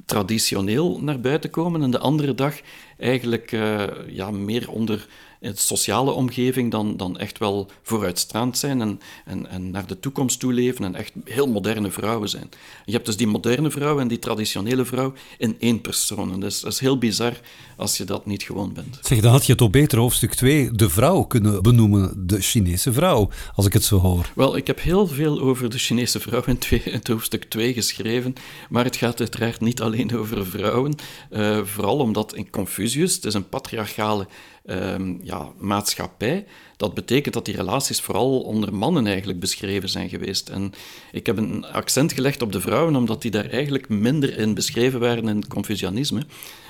traditioneel 0.06 1.00
naar 1.02 1.20
buiten 1.20 1.50
komen 1.50 1.82
en 1.82 1.92
de 1.92 2.00
andere 2.00 2.36
dag 2.36 2.56
eigenlijk 2.98 3.52
uh, 3.52 3.84
ja, 4.08 4.32
meer 4.32 4.72
onder 4.72 5.08
in 5.42 5.52
de 5.52 5.58
sociale 5.58 6.12
omgeving 6.12 6.72
dan, 6.72 6.98
dan 6.98 7.18
echt 7.18 7.38
wel 7.38 7.70
vooruitstraand 7.82 8.58
zijn 8.58 8.82
en, 8.82 9.00
en, 9.26 9.50
en 9.50 9.72
naar 9.72 9.88
de 9.88 10.00
toekomst 10.00 10.40
toe 10.40 10.54
leven 10.54 10.86
en 10.86 10.96
echt 10.96 11.14
heel 11.24 11.48
moderne 11.48 11.92
vrouwen 11.92 12.30
zijn. 12.30 12.50
Je 12.86 12.92
hebt 12.92 13.06
dus 13.06 13.18
die 13.18 13.28
moderne 13.28 13.72
vrouw 13.72 14.00
en 14.00 14.08
die 14.08 14.20
traditionele 14.20 14.86
vrouw 14.86 15.14
in 15.38 15.56
één 15.60 15.82
persoon. 15.82 16.34
En 16.34 16.40
dat 16.40 16.52
is, 16.52 16.60
dat 16.60 16.72
is 16.72 16.80
heel 16.80 16.98
bizar 16.98 17.34
als 17.78 17.98
je 17.98 18.04
dat 18.04 18.26
niet 18.26 18.44
gewoon 18.44 18.74
bent. 18.74 19.00
Zeg, 19.02 19.20
dan 19.20 19.32
had 19.32 19.46
je 19.46 19.56
toch 19.56 19.70
beter 19.70 20.00
hoofdstuk 20.00 20.34
2 20.34 20.72
de 20.72 20.90
vrouw 20.90 21.24
kunnen 21.24 21.64
benoemen, 21.64 22.28
de 22.28 22.42
Chinese 22.42 22.94
vrouw, 22.94 23.30
als 23.56 23.66
ik 23.66 23.74
het 23.74 23.84
zo 23.84 23.98
hoor. 24.00 24.32
Wel, 24.36 24.58
ik 24.58 24.68
heb 24.68 24.82
heel 24.82 25.08
veel 25.08 25.40
over 25.40 25.70
de 25.70 25.78
Chinese 25.78 26.20
vrouw 26.20 26.44
in, 26.46 26.58
twee, 26.58 26.82
in 26.84 26.94
het 26.94 27.08
hoofdstuk 27.08 27.44
2 27.44 27.74
geschreven, 27.74 28.34
maar 28.70 28.84
het 28.84 28.96
gaat 28.96 29.20
uiteraard 29.20 29.62
niet 29.62 29.82
alleen 29.82 30.18
over 30.18 30.46
vrouwen, 30.46 30.96
uh, 31.32 31.64
vooral 31.64 31.98
omdat 31.98 32.36
in 32.36 32.50
Confucius, 32.50 33.16
het 33.16 33.26
is 33.26 33.34
een 33.34 33.50
patriarchale 33.50 34.28
um, 34.70 35.20
ja, 35.24 35.52
maatschappij. 35.58 36.46
Dat 36.78 36.94
betekent 36.94 37.34
dat 37.34 37.46
die 37.46 37.56
relaties 37.56 38.02
vooral 38.02 38.40
onder 38.40 38.74
mannen 38.74 39.08
eigenlijk 39.08 39.40
beschreven 39.40 39.90
zijn 39.90 40.10
geweest. 40.10 40.50
En 40.50 40.74
ik 41.12 41.26
heb 41.26 41.38
een 41.38 41.66
accent 41.66 42.14
gelegd 42.14 42.42
op 42.42 42.52
de 42.52 42.62
vrouwen, 42.62 42.96
omdat 42.96 43.22
die 43.22 43.32
daar 43.32 43.50
eigenlijk 43.50 43.90
minder 43.90 44.38
in 44.38 44.54
beschreven 44.54 45.00
waren 45.00 45.28
in 45.28 45.36
het 45.36 45.48
Confucianisme. 45.48 46.26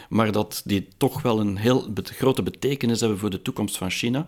Maar 0.09 0.31
dat 0.31 0.61
die 0.65 0.87
toch 0.97 1.21
wel 1.21 1.39
een 1.39 1.57
heel 1.57 1.87
grote 2.03 2.43
betekenis 2.43 2.99
hebben 2.99 3.19
voor 3.19 3.29
de 3.29 3.41
toekomst 3.41 3.77
van 3.77 3.89
China. 3.89 4.27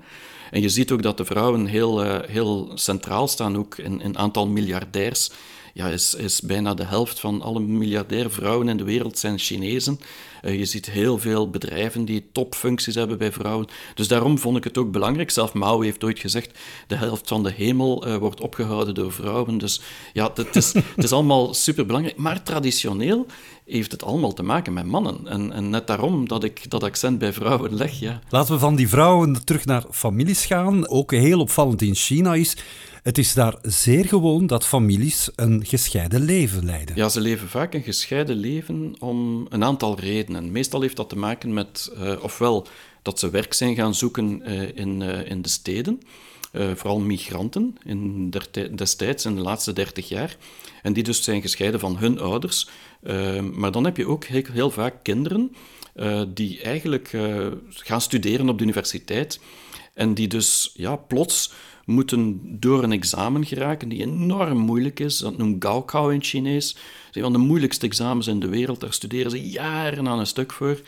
En 0.51 0.61
je 0.61 0.69
ziet 0.69 0.91
ook 0.91 1.01
dat 1.01 1.17
de 1.17 1.25
vrouwen 1.25 1.65
heel, 1.65 2.05
uh, 2.05 2.19
heel 2.27 2.71
centraal 2.75 3.27
staan, 3.27 3.57
ook 3.57 3.77
in 3.77 3.99
een 4.03 4.17
aantal 4.17 4.47
miljardairs 4.47 5.29
ja, 5.73 5.87
is, 5.87 6.13
is 6.13 6.41
bijna 6.41 6.73
de 6.73 6.85
helft 6.85 7.19
van 7.19 7.41
alle 7.41 7.59
miljardaire 7.59 8.29
vrouwen 8.29 8.69
in 8.69 8.77
de 8.77 8.83
wereld 8.83 9.17
zijn 9.17 9.39
Chinezen. 9.39 9.99
Uh, 10.41 10.57
je 10.57 10.65
ziet 10.65 10.89
heel 10.89 11.19
veel 11.19 11.49
bedrijven 11.49 12.05
die 12.05 12.29
topfuncties 12.31 12.95
hebben 12.95 13.17
bij 13.17 13.31
vrouwen. 13.31 13.67
Dus 13.95 14.07
daarom 14.07 14.39
vond 14.39 14.57
ik 14.57 14.63
het 14.63 14.77
ook 14.77 14.91
belangrijk. 14.91 15.31
Zelf 15.31 15.53
Mao 15.53 15.81
heeft 15.81 16.03
ooit 16.03 16.19
gezegd, 16.19 16.59
de 16.87 16.95
helft 16.95 17.27
van 17.27 17.43
de 17.43 17.51
hemel 17.51 18.07
uh, 18.07 18.15
wordt 18.15 18.41
opgehouden 18.41 18.93
door 18.93 19.11
vrouwen. 19.11 19.57
Dus 19.57 19.81
ja, 20.13 20.31
het 20.33 20.55
is, 20.55 20.73
het 20.73 21.03
is 21.03 21.11
allemaal 21.11 21.53
superbelangrijk. 21.53 22.17
Maar 22.17 22.43
traditioneel 22.43 23.25
heeft 23.65 23.91
het 23.91 24.03
allemaal 24.03 24.33
te 24.33 24.43
maken 24.43 24.73
met 24.73 24.85
mannen. 24.85 25.27
En, 25.27 25.51
en 25.51 25.69
net 25.69 25.87
daarom 25.87 26.27
dat 26.27 26.43
ik 26.43 26.69
dat 26.69 26.83
accent 26.83 27.19
bij 27.19 27.33
vrouwen 27.33 27.75
leg, 27.75 27.99
ja. 27.99 28.19
Laten 28.29 28.53
we 28.53 28.59
van 28.59 28.75
die 28.75 28.89
vrouwen 28.89 29.45
terug 29.45 29.65
naar 29.65 29.83
families 29.91 30.45
gaan. 30.45 30.87
Ook 30.87 31.11
heel 31.11 31.39
opvallend 31.39 31.81
in 31.81 31.95
China 31.95 32.35
is 32.35 32.57
het 33.01 33.17
is 33.17 33.33
daar 33.33 33.55
zeer 33.61 34.05
gewoon 34.05 34.47
dat 34.47 34.65
families 34.65 35.29
een 35.35 35.65
gescheiden 35.65 36.21
leven 36.21 36.65
leiden. 36.65 36.95
Ja, 36.95 37.09
ze 37.09 37.21
leven 37.21 37.47
vaak 37.47 37.73
een 37.73 37.83
gescheiden 37.83 38.35
leven 38.35 38.95
om 38.99 39.45
een 39.49 39.63
aantal 39.63 39.99
redenen. 39.99 40.51
Meestal 40.51 40.81
heeft 40.81 40.95
dat 40.95 41.09
te 41.09 41.17
maken 41.17 41.53
met 41.53 41.91
uh, 41.97 42.23
ofwel 42.23 42.67
dat 43.01 43.19
ze 43.19 43.29
werk 43.29 43.53
zijn 43.53 43.75
gaan 43.75 43.95
zoeken 43.95 44.41
uh, 44.45 44.61
in, 44.75 45.01
uh, 45.01 45.29
in 45.29 45.41
de 45.41 45.49
steden, 45.49 46.01
vooral 46.53 46.99
migranten 46.99 47.75
in 47.83 48.29
destijds, 48.75 49.25
in 49.25 49.35
de 49.35 49.41
laatste 49.41 49.73
dertig 49.73 50.09
jaar. 50.09 50.37
En 50.81 50.93
die 50.93 51.03
dus 51.03 51.23
zijn 51.23 51.41
gescheiden 51.41 51.79
van 51.79 51.97
hun 51.97 52.19
ouders. 52.19 52.67
maar 53.51 53.71
dan 53.71 53.85
heb 53.85 53.97
je 53.97 54.07
ook 54.07 54.25
heel, 54.25 54.43
heel 54.51 54.71
vaak 54.71 54.95
kinderen 55.03 55.55
die 56.27 56.61
eigenlijk 56.61 57.17
gaan 57.69 58.01
studeren 58.01 58.49
op 58.49 58.57
de 58.57 58.63
universiteit. 58.63 59.39
En 59.93 60.13
die 60.13 60.27
dus 60.27 60.71
ja, 60.73 60.95
plots 60.95 61.51
moeten 61.85 62.41
door 62.59 62.83
een 62.83 62.91
examen 62.91 63.45
geraken 63.45 63.89
die 63.89 64.01
enorm 64.01 64.57
moeilijk 64.57 64.99
is. 64.99 65.17
Dat 65.17 65.37
noemt 65.37 65.63
Gaokao 65.65 66.09
in 66.09 66.23
Chinees. 66.23 66.73
Dat 66.73 66.83
is 67.09 67.15
een 67.15 67.21
van 67.21 67.33
de 67.33 67.37
moeilijkste 67.37 67.85
examens 67.85 68.27
in 68.27 68.39
de 68.39 68.49
wereld. 68.49 68.79
Daar 68.79 68.93
studeren 68.93 69.31
ze 69.31 69.49
jaren 69.49 70.07
aan 70.07 70.19
een 70.19 70.27
stuk 70.27 70.51
voor. 70.51 70.81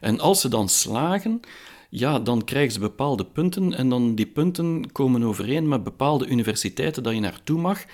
En 0.00 0.20
als 0.20 0.40
ze 0.40 0.48
dan 0.48 0.68
slagen, 0.68 1.40
ja, 1.88 2.18
dan 2.18 2.44
krijgen 2.44 2.72
ze 2.72 2.78
bepaalde 2.78 3.24
punten. 3.24 3.74
En 3.74 3.88
dan 3.88 4.14
die 4.14 4.26
punten 4.26 4.92
komen 4.92 5.22
overeen 5.22 5.68
met 5.68 5.84
bepaalde 5.84 6.26
universiteiten 6.26 7.02
dat 7.02 7.14
je 7.14 7.20
naartoe 7.20 7.60
mag. 7.60 7.84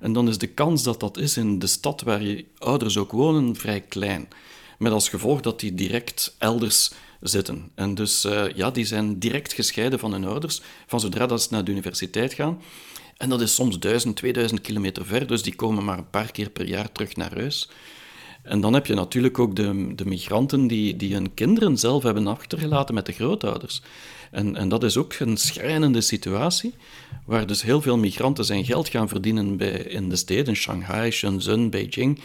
En 0.00 0.12
dan 0.12 0.28
is 0.28 0.38
de 0.38 0.46
kans 0.46 0.82
dat 0.82 1.00
dat 1.00 1.16
is 1.16 1.36
in 1.36 1.58
de 1.58 1.66
stad 1.66 2.02
waar 2.02 2.22
je 2.22 2.44
ouders 2.58 2.98
ook 2.98 3.12
wonen 3.12 3.56
vrij 3.56 3.80
klein. 3.80 4.28
Met 4.82 4.92
als 4.92 5.08
gevolg 5.08 5.40
dat 5.40 5.60
die 5.60 5.74
direct 5.74 6.34
elders 6.38 6.92
zitten. 7.20 7.70
En 7.74 7.94
dus 7.94 8.24
uh, 8.24 8.44
ja, 8.54 8.70
die 8.70 8.84
zijn 8.84 9.18
direct 9.18 9.52
gescheiden 9.52 9.98
van 9.98 10.12
hun 10.12 10.24
ouders, 10.24 10.60
van 10.86 11.00
zodra 11.00 11.26
dat 11.26 11.42
ze 11.42 11.48
naar 11.50 11.64
de 11.64 11.70
universiteit 11.70 12.32
gaan. 12.32 12.62
En 13.16 13.28
dat 13.28 13.40
is 13.40 13.54
soms 13.54 13.78
1000, 13.78 14.16
2000 14.16 14.60
kilometer 14.60 15.06
ver, 15.06 15.26
dus 15.26 15.42
die 15.42 15.54
komen 15.54 15.84
maar 15.84 15.98
een 15.98 16.10
paar 16.10 16.32
keer 16.32 16.50
per 16.50 16.66
jaar 16.66 16.92
terug 16.92 17.16
naar 17.16 17.34
huis. 17.34 17.70
En 18.42 18.60
dan 18.60 18.72
heb 18.72 18.86
je 18.86 18.94
natuurlijk 18.94 19.38
ook 19.38 19.56
de, 19.56 19.92
de 19.94 20.06
migranten 20.06 20.66
die, 20.66 20.96
die 20.96 21.14
hun 21.14 21.34
kinderen 21.34 21.78
zelf 21.78 22.02
hebben 22.02 22.26
achtergelaten 22.26 22.94
met 22.94 23.06
de 23.06 23.12
grootouders. 23.12 23.82
En, 24.30 24.56
en 24.56 24.68
dat 24.68 24.84
is 24.84 24.96
ook 24.96 25.14
een 25.18 25.36
schrijnende 25.36 26.00
situatie, 26.00 26.74
waar 27.26 27.46
dus 27.46 27.62
heel 27.62 27.82
veel 27.82 27.96
migranten 27.96 28.44
zijn 28.44 28.64
geld 28.64 28.88
gaan 28.88 29.08
verdienen 29.08 29.56
bij, 29.56 29.70
in 29.70 30.08
de 30.08 30.16
steden, 30.16 30.56
Shanghai, 30.56 31.10
Shenzhen, 31.10 31.70
Beijing. 31.70 32.20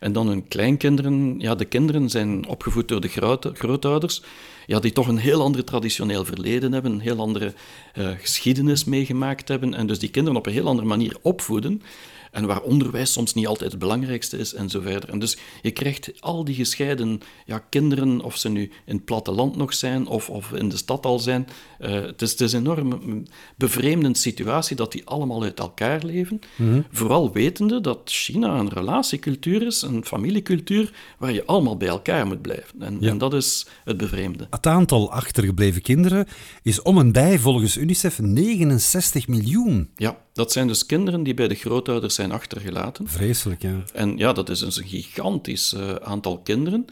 En 0.00 0.12
dan 0.12 0.26
hun 0.26 0.48
kleinkinderen, 0.48 1.34
ja, 1.38 1.54
de 1.54 1.64
kinderen 1.64 2.10
zijn 2.10 2.46
opgevoed 2.46 2.88
door 2.88 3.00
de 3.00 3.08
grootouders, 3.54 4.22
ja, 4.66 4.80
die 4.80 4.92
toch 4.92 5.08
een 5.08 5.16
heel 5.16 5.42
ander 5.42 5.64
traditioneel 5.64 6.24
verleden 6.24 6.72
hebben, 6.72 6.92
een 6.92 7.00
heel 7.00 7.18
andere 7.18 7.54
uh, 7.98 8.08
geschiedenis 8.18 8.84
meegemaakt 8.84 9.48
hebben, 9.48 9.74
en 9.74 9.86
dus 9.86 9.98
die 9.98 10.10
kinderen 10.10 10.38
op 10.38 10.46
een 10.46 10.52
heel 10.52 10.66
andere 10.66 10.88
manier 10.88 11.16
opvoeden 11.22 11.82
en 12.30 12.46
waar 12.46 12.60
onderwijs 12.60 13.12
soms 13.12 13.34
niet 13.34 13.46
altijd 13.46 13.70
het 13.70 13.80
belangrijkste 13.80 14.38
is 14.38 14.54
en 14.54 14.68
zo 14.68 14.80
verder. 14.80 15.08
En 15.08 15.18
dus 15.18 15.36
je 15.62 15.70
krijgt 15.70 16.12
al 16.20 16.44
die 16.44 16.54
gescheiden 16.54 17.20
ja, 17.46 17.58
kinderen, 17.68 18.20
of 18.20 18.36
ze 18.36 18.48
nu 18.48 18.70
in 18.84 18.94
het 18.94 19.04
platteland 19.04 19.56
nog 19.56 19.74
zijn 19.74 20.06
of, 20.06 20.30
of 20.30 20.52
in 20.52 20.68
de 20.68 20.76
stad 20.76 21.06
al 21.06 21.18
zijn. 21.18 21.46
Uh, 21.80 21.90
het, 21.90 22.22
is, 22.22 22.30
het 22.30 22.40
is 22.40 22.52
een 22.52 22.60
enorm 22.60 23.22
bevreemdende 23.56 24.18
situatie 24.18 24.76
dat 24.76 24.92
die 24.92 25.06
allemaal 25.06 25.42
uit 25.42 25.58
elkaar 25.58 26.04
leven. 26.04 26.40
Mhm. 26.56 26.80
Vooral 26.90 27.32
wetende 27.32 27.80
dat 27.80 28.00
China 28.04 28.58
een 28.58 28.68
relatiecultuur 28.68 29.66
is, 29.66 29.82
een 29.82 30.04
familiecultuur, 30.04 30.92
waar 31.18 31.32
je 31.32 31.44
allemaal 31.44 31.76
bij 31.76 31.88
elkaar 31.88 32.26
moet 32.26 32.42
blijven. 32.42 32.82
En, 32.82 33.02
en 33.02 33.18
dat 33.18 33.34
is 33.34 33.66
het 33.84 33.96
bevreemde. 33.96 34.46
Het 34.50 34.66
aantal 34.66 35.12
achtergebleven 35.12 35.82
kinderen 35.82 36.26
is 36.62 36.82
om 36.82 36.98
en 36.98 37.12
bij 37.12 37.38
volgens 37.38 37.76
UNICEF 37.76 38.18
69 38.20 39.28
miljoen. 39.28 39.90
Ja, 39.96 40.18
dat 40.40 40.52
zijn 40.52 40.66
dus 40.66 40.86
kinderen 40.86 41.22
die 41.22 41.34
bij 41.34 41.48
de 41.48 41.54
grootouders 41.54 42.14
zijn 42.14 42.32
achtergelaten. 42.32 43.08
Vreselijk, 43.08 43.62
ja. 43.62 43.82
En 43.92 44.16
ja, 44.18 44.32
dat 44.32 44.48
is 44.48 44.60
een 44.60 44.72
gigantisch 44.72 45.72
uh, 45.72 45.94
aantal 45.94 46.38
kinderen. 46.38 46.86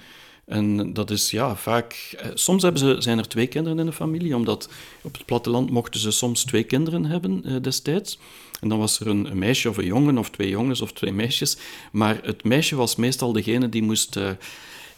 En 0.46 0.92
dat 0.92 1.10
is 1.10 1.30
ja, 1.30 1.56
vaak... 1.56 2.14
Eh, 2.18 2.26
soms 2.34 2.62
hebben 2.62 2.80
ze, 2.80 2.96
zijn 2.98 3.18
er 3.18 3.28
twee 3.28 3.46
kinderen 3.46 3.78
in 3.78 3.86
de 3.86 3.92
familie, 3.92 4.36
omdat 4.36 4.68
op 5.02 5.12
het 5.12 5.24
platteland 5.24 5.70
mochten 5.70 6.00
ze 6.00 6.10
soms 6.10 6.44
twee 6.44 6.64
kinderen 6.64 7.04
hebben 7.04 7.42
uh, 7.44 7.56
destijds. 7.62 8.18
En 8.60 8.68
dan 8.68 8.78
was 8.78 9.00
er 9.00 9.06
een, 9.06 9.30
een, 9.30 9.38
meisje 9.38 9.68
of 9.68 9.76
een 9.76 9.84
jongen, 9.84 10.18
of 10.18 10.30
twee 10.30 10.48
jongens 10.48 10.80
of 10.80 10.92
twee 10.92 11.12
meisjes. 11.12 11.56
Maar 11.92 12.18
het 12.22 12.44
meisje 12.44 12.76
was 12.76 12.96
meestal 12.96 13.32
degene 13.32 13.68
die 13.68 13.82
moest... 13.82 14.18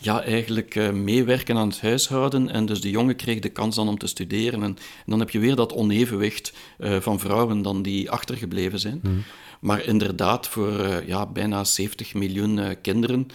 ja, 0.01 0.23
eigenlijk 0.23 0.75
uh, 0.75 0.91
meewerken 0.91 1.57
aan 1.57 1.69
het 1.69 1.81
huishouden. 1.81 2.51
En 2.51 2.67
dus 2.67 2.81
de 2.81 2.91
jongen 2.91 3.17
kreeg 3.17 3.39
de 3.39 3.49
kans 3.49 3.77
dan 3.77 3.89
om 3.89 3.99
te 3.99 4.07
studeren. 4.07 4.63
En, 4.63 4.77
en 4.77 5.07
dan 5.07 5.19
heb 5.19 5.31
je 5.31 5.39
weer 5.39 5.57
dat 5.57 5.73
onevenwicht 5.73 6.53
uh, 6.79 7.01
van 7.01 7.19
vrouwen 7.19 7.63
dan 7.63 7.83
die 7.83 8.11
achtergebleven 8.11 8.79
zijn. 8.79 9.01
Mm. 9.03 9.23
Maar 9.61 9.85
inderdaad, 9.85 10.49
voor 10.49 10.81
uh, 10.81 11.07
ja, 11.07 11.27
bijna 11.27 11.65
70 11.65 12.15
miljoen 12.15 12.77
kinderen, 12.83 13.27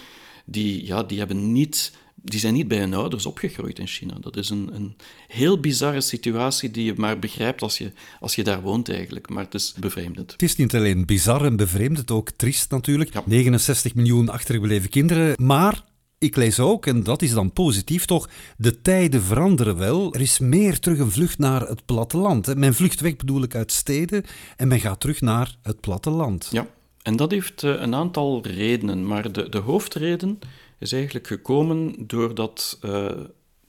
die, 0.44 0.86
ja, 0.86 1.02
die, 1.02 1.18
hebben 1.18 1.52
niet, 1.52 1.92
die 2.14 2.40
zijn 2.40 2.54
niet 2.54 2.68
bij 2.68 2.78
hun 2.78 2.94
ouders 2.94 3.26
opgegroeid 3.26 3.78
in 3.78 3.86
China. 3.86 4.14
Dat 4.20 4.36
is 4.36 4.50
een, 4.50 4.70
een 4.74 4.96
heel 5.28 5.60
bizarre 5.60 6.00
situatie 6.00 6.70
die 6.70 6.84
je 6.84 6.94
maar 6.96 7.18
begrijpt 7.18 7.62
als 7.62 7.78
je, 7.78 7.92
als 8.20 8.34
je 8.34 8.44
daar 8.44 8.62
woont 8.62 8.88
eigenlijk. 8.88 9.28
Maar 9.28 9.44
het 9.44 9.54
is 9.54 9.74
bevreemdend. 9.80 10.32
Het 10.32 10.42
is 10.42 10.56
niet 10.56 10.74
alleen 10.74 11.06
bizar 11.06 11.44
en 11.44 11.56
bevreemdend, 11.56 12.10
ook 12.10 12.30
triest 12.30 12.70
natuurlijk. 12.70 13.26
69 13.26 13.94
miljoen 13.94 14.28
achtergebleven 14.28 14.88
kinderen. 14.88 15.34
Maar 15.36 15.84
ik 16.18 16.36
lees 16.36 16.60
ook, 16.60 16.86
en 16.86 17.02
dat 17.02 17.22
is 17.22 17.32
dan 17.32 17.52
positief 17.52 18.04
toch, 18.04 18.28
de 18.56 18.80
tijden 18.80 19.22
veranderen 19.22 19.76
wel. 19.76 20.14
Er 20.14 20.20
is 20.20 20.38
meer 20.38 20.78
terug 20.78 20.98
een 20.98 21.10
vlucht 21.10 21.38
naar 21.38 21.60
het 21.60 21.84
platteland. 21.84 22.54
Men 22.54 22.74
vlucht 22.74 23.00
weg 23.00 23.16
bedoel 23.16 23.42
ik 23.42 23.54
uit 23.54 23.72
steden 23.72 24.24
en 24.56 24.68
men 24.68 24.80
gaat 24.80 25.00
terug 25.00 25.20
naar 25.20 25.56
het 25.62 25.80
platteland. 25.80 26.48
Ja, 26.50 26.66
en 27.02 27.16
dat 27.16 27.30
heeft 27.30 27.62
eh, 27.62 27.70
een 27.70 27.94
aantal 27.94 28.46
redenen. 28.46 29.06
Maar 29.06 29.32
de, 29.32 29.48
de 29.48 29.58
hoofdreden 29.58 30.38
is 30.78 30.92
eigenlijk 30.92 31.26
gekomen 31.26 31.94
doordat 32.06 32.78
uh, 32.84 33.10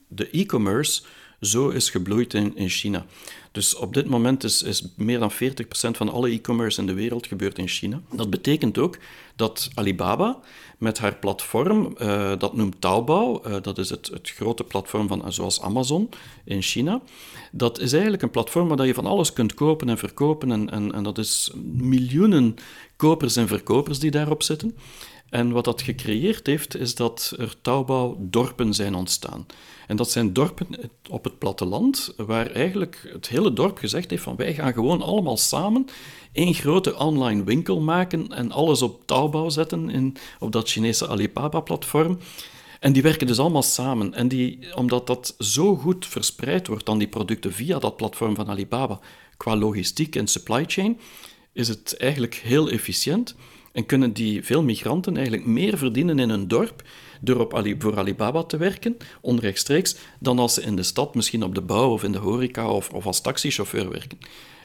de 0.08 0.30
e-commerce 0.30 1.02
zo 1.40 1.68
is 1.68 1.90
gebloeid 1.90 2.34
in, 2.34 2.56
in 2.56 2.68
China. 2.68 3.06
Dus 3.52 3.74
op 3.74 3.94
dit 3.94 4.08
moment 4.08 4.44
is, 4.44 4.62
is 4.62 4.86
meer 4.96 5.18
dan 5.18 5.32
40% 5.32 5.36
van 5.90 6.08
alle 6.08 6.30
e-commerce 6.30 6.80
in 6.80 6.86
de 6.86 6.94
wereld 6.94 7.26
gebeurt 7.26 7.58
in 7.58 7.68
China. 7.68 8.00
Dat 8.12 8.30
betekent 8.30 8.78
ook 8.78 8.98
dat 9.36 9.70
Alibaba 9.74 10.38
met 10.78 10.98
haar 10.98 11.14
platform, 11.14 11.94
uh, 11.98 12.32
dat 12.38 12.56
noemt 12.56 12.80
Taobao, 12.80 13.42
uh, 13.46 13.56
dat 13.62 13.78
is 13.78 13.90
het, 13.90 14.06
het 14.06 14.30
grote 14.30 14.64
platform 14.64 15.08
van, 15.08 15.32
zoals 15.32 15.60
Amazon 15.60 16.08
in 16.44 16.62
China, 16.62 17.00
dat 17.52 17.80
is 17.80 17.92
eigenlijk 17.92 18.22
een 18.22 18.30
platform 18.30 18.68
waar 18.68 18.86
je 18.86 18.94
van 18.94 19.06
alles 19.06 19.32
kunt 19.32 19.54
kopen 19.54 19.88
en 19.88 19.98
verkopen 19.98 20.52
en, 20.52 20.70
en, 20.70 20.92
en 20.92 21.02
dat 21.02 21.18
is 21.18 21.50
miljoenen 21.64 22.56
kopers 22.96 23.36
en 23.36 23.48
verkopers 23.48 23.98
die 23.98 24.10
daarop 24.10 24.42
zitten. 24.42 24.76
En 25.30 25.50
wat 25.50 25.64
dat 25.64 25.82
gecreëerd 25.82 26.46
heeft, 26.46 26.76
is 26.76 26.94
dat 26.94 27.34
er 27.38 27.54
Taobao-dorpen 27.62 28.74
zijn 28.74 28.94
ontstaan. 28.94 29.46
En 29.86 29.96
dat 29.96 30.10
zijn 30.10 30.32
dorpen 30.32 30.66
op 31.10 31.24
het 31.24 31.38
platteland, 31.38 32.14
waar 32.16 32.50
eigenlijk 32.50 33.10
het 33.12 33.28
hele 33.28 33.52
dorp 33.52 33.78
gezegd 33.78 34.10
heeft 34.10 34.22
van 34.22 34.36
wij 34.36 34.54
gaan 34.54 34.72
gewoon 34.72 35.02
allemaal 35.02 35.36
samen 35.36 35.86
één 36.32 36.54
grote 36.54 36.96
online 36.96 37.44
winkel 37.44 37.80
maken 37.80 38.28
en 38.28 38.52
alles 38.52 38.82
op 38.82 39.06
Taobao 39.06 39.48
zetten 39.48 39.90
in, 39.90 40.16
op 40.38 40.52
dat 40.52 40.70
Chinese 40.70 41.08
Alibaba-platform. 41.08 42.18
En 42.80 42.92
die 42.92 43.02
werken 43.02 43.26
dus 43.26 43.38
allemaal 43.38 43.62
samen. 43.62 44.14
En 44.14 44.28
die, 44.28 44.74
omdat 44.74 45.06
dat 45.06 45.34
zo 45.38 45.76
goed 45.76 46.06
verspreid 46.06 46.66
wordt 46.66 46.86
dan 46.86 46.98
die 46.98 47.08
producten 47.08 47.52
via 47.52 47.78
dat 47.78 47.96
platform 47.96 48.34
van 48.34 48.48
Alibaba, 48.48 49.00
qua 49.36 49.56
logistiek 49.56 50.16
en 50.16 50.26
supply 50.26 50.64
chain, 50.66 51.00
is 51.52 51.68
het 51.68 51.96
eigenlijk 51.96 52.34
heel 52.34 52.70
efficiënt. 52.70 53.34
En 53.78 53.86
kunnen 53.86 54.12
die 54.12 54.44
veel 54.44 54.62
migranten 54.62 55.14
eigenlijk 55.14 55.46
meer 55.46 55.78
verdienen 55.78 56.18
in 56.18 56.30
hun 56.30 56.48
dorp 56.48 56.82
door 57.20 57.40
op 57.40 57.54
Ali, 57.54 57.76
voor 57.78 57.98
Alibaba 57.98 58.42
te 58.42 58.56
werken, 58.56 58.96
onrechtstreeks, 59.20 59.96
dan 60.18 60.38
als 60.38 60.54
ze 60.54 60.62
in 60.62 60.76
de 60.76 60.82
stad 60.82 61.14
misschien 61.14 61.42
op 61.42 61.54
de 61.54 61.60
bouw 61.60 61.90
of 61.92 62.02
in 62.02 62.12
de 62.12 62.18
horeca 62.18 62.68
of, 62.68 63.06
als 63.06 63.20
taxichauffeur 63.20 63.90
werken. 63.90 64.18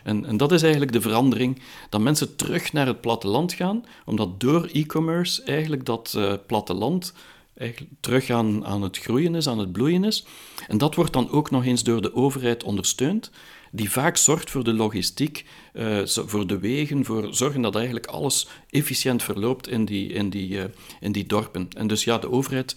En, 0.03 0.25
en, 0.25 0.37
dat 0.37 0.51
is 0.51 0.61
eigenlijk 0.61 0.91
de 0.91 1.01
verandering, 1.01 1.61
dat 1.89 2.01
mensen 2.01 2.35
terug 2.35 2.73
naar 2.73 2.87
het 2.87 3.01
platteland 3.01 3.53
gaan, 3.53 3.85
omdat 4.05 4.39
door 4.39 4.69
e-commerce 4.71 5.43
eigenlijk 5.43 5.85
dat 5.85 6.13
uh, 6.17 6.33
platteland 6.47 7.13
terug 7.99 8.29
aan, 8.29 8.65
aan 8.65 8.81
het 8.81 8.97
groeien 8.97 9.35
is, 9.35 9.47
aan 9.47 9.59
het 9.59 9.71
bloeien 9.71 10.03
is. 10.03 10.25
En 10.67 10.77
dat 10.77 10.95
wordt 10.95 11.13
dan 11.13 11.29
ook 11.29 11.51
nog 11.51 11.65
eens 11.65 11.83
door 11.83 12.01
de 12.01 12.15
overheid 12.15 12.63
ondersteund 12.63 13.31
die 13.75 13.91
vaak 13.91 14.17
zorgt 14.17 14.49
voor 14.49 14.63
de 14.63 14.73
logistiek, 14.73 15.45
uh, 15.73 16.05
voor 16.05 16.47
de 16.47 16.59
wegen, 16.59 17.05
voor 17.05 17.33
zorgen 17.33 17.61
dat 17.61 17.75
eigenlijk 17.75 18.05
alles 18.05 18.47
efficiënt 18.69 19.23
verloopt 19.23 19.67
in 19.67 19.85
die, 19.85 20.07
in, 20.13 20.29
die, 20.29 20.49
uh, 20.49 20.63
in 20.99 21.11
die 21.11 21.25
dorpen. 21.25 21.67
En 21.77 21.87
dus 21.87 22.03
ja, 22.03 22.17
de 22.17 22.31
overheid 22.31 22.75